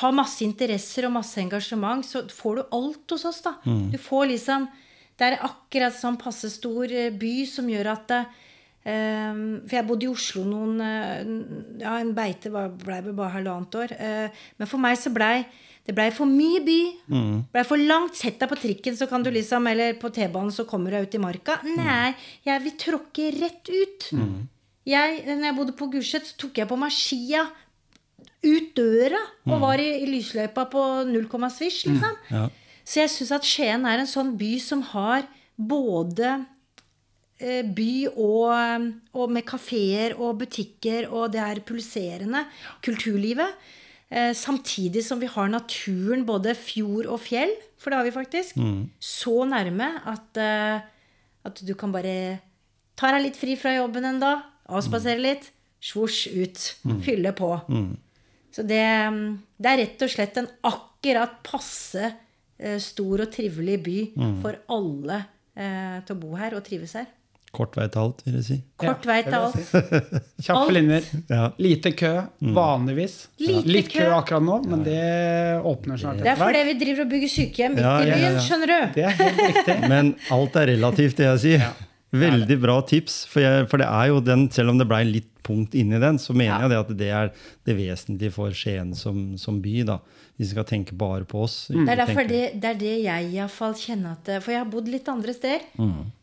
[0.00, 3.56] Har masse interesser og masse engasjement, så får du alt hos oss, da.
[3.64, 4.68] Du får liksom
[5.18, 8.22] Det er akkurat sånn passe stor by som gjør at det,
[8.88, 11.32] For jeg bodde i Oslo noen eh,
[11.82, 13.92] Ja, en beite blei ble vel bare halvannet år.
[13.98, 15.42] eh, men for meg så blei
[15.88, 16.78] det blei for mye by.
[17.54, 18.16] Blei for langt.
[18.20, 21.14] Sett deg på trikken, så kan du liksom, eller på T-banen, så kommer du ut
[21.16, 21.54] i marka.
[21.64, 22.10] Nei,
[22.44, 24.10] jeg vil tråkke rett ut.
[24.84, 27.46] Jeg, når jeg bodde på Gulset, så tok jeg på meg skia
[28.44, 29.18] ut døra
[29.48, 32.20] og var i, i lysløypa på null komma svisj, liksom.
[32.36, 32.44] Ja.
[32.84, 35.24] Så jeg syns at Skien er en sånn by som har
[35.56, 36.38] både
[37.38, 42.44] by og, og med kafeer og butikker, og det er pulserende.
[42.82, 43.54] Kulturlivet.
[44.10, 48.56] Eh, samtidig som vi har naturen, både fjord og fjell, for det har vi faktisk,
[48.98, 50.80] så nærme at, eh,
[51.44, 52.40] at du kan bare
[52.96, 56.64] ta deg litt fri fra jobben en dag, avspasere litt, svosj ut,
[57.04, 57.52] fylle på.
[58.50, 58.82] Så det,
[59.60, 62.08] det er rett og slett en akkurat passe
[62.58, 63.98] eh, stor og trivelig by
[64.42, 65.20] for alle
[65.54, 67.06] eh, til å bo her og trives her.
[67.58, 68.56] Kort vei til alt, vil jeg si.
[68.78, 69.56] Kort Ja, vei til alt.
[69.58, 70.12] si.
[70.46, 71.08] Kjappe linjer.
[71.32, 71.48] Ja.
[71.58, 72.12] Lite kø,
[72.54, 73.16] vanligvis.
[73.42, 74.10] Lite Litt kø kø.
[74.20, 75.00] akkurat nå, men det
[75.66, 78.22] åpner snart Det er fordi vi driver og bygger sykehjem midt Ja, i ja, byen,
[78.28, 78.44] ja, ja.
[78.46, 78.78] skjønner du.
[78.94, 79.76] Det er helt riktig.
[79.94, 81.66] Men alt er relativt, det jeg sier.
[82.22, 83.18] Veldig bra tips.
[83.28, 86.20] For, jeg, for det er jo den, selv om det blei litt punkt inni den,
[86.20, 86.60] så mener Ja.
[86.68, 87.32] jeg det at det er
[87.66, 89.82] det vesentlige for Skien som, som by.
[89.88, 89.98] da.
[90.38, 91.56] Hvis vi skal tenke bare på oss.
[91.72, 94.86] Det er derfor det, det er det jeg iallfall kjenner at For jeg har bodd
[94.92, 95.64] litt andre steder.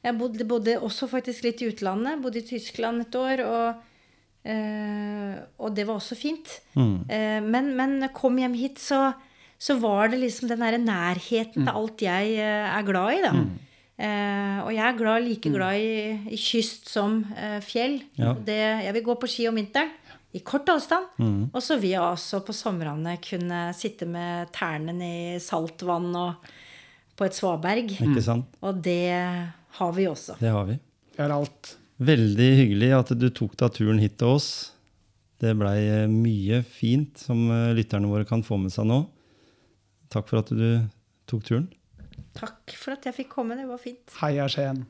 [0.06, 2.22] Jeg bodde, bodde også faktisk litt i utlandet.
[2.24, 3.44] Bodde i Tyskland et år.
[3.50, 3.84] Og,
[4.46, 6.52] Uh, og det var også fint.
[6.78, 9.00] Eh, men, men jeg kom hjem hit, så,
[9.58, 13.32] så var det liksom den derre nærheten til alt jeg uh, er glad i, da.
[13.96, 18.02] Eh, og jeg er glad, like glad i, i kyst som eh, fjell.
[18.20, 18.34] Ja.
[18.36, 19.94] Det, jeg vil gå på ski om vinteren.
[20.36, 21.14] I kort avstand.
[21.56, 26.50] Og så vil jeg også på somrene kunne sitte med tærne i saltvann og
[27.16, 27.94] på et svaberg.
[27.96, 28.58] Ikke sant?
[28.60, 29.16] Og det
[29.80, 30.36] har vi også.
[30.42, 30.76] Det har vi.
[31.16, 31.78] Vi har alt.
[32.04, 34.50] Veldig hyggelig at du tok deg turen hit til oss.
[35.40, 39.02] Det blei eh, mye fint som eh, lytterne våre kan få med seg nå.
[40.12, 40.84] Takk for at du
[41.32, 41.70] tok turen.
[42.36, 43.56] Takk for at jeg fikk komme.
[43.60, 44.18] Det var fint.
[44.22, 44.86] Heia Skien.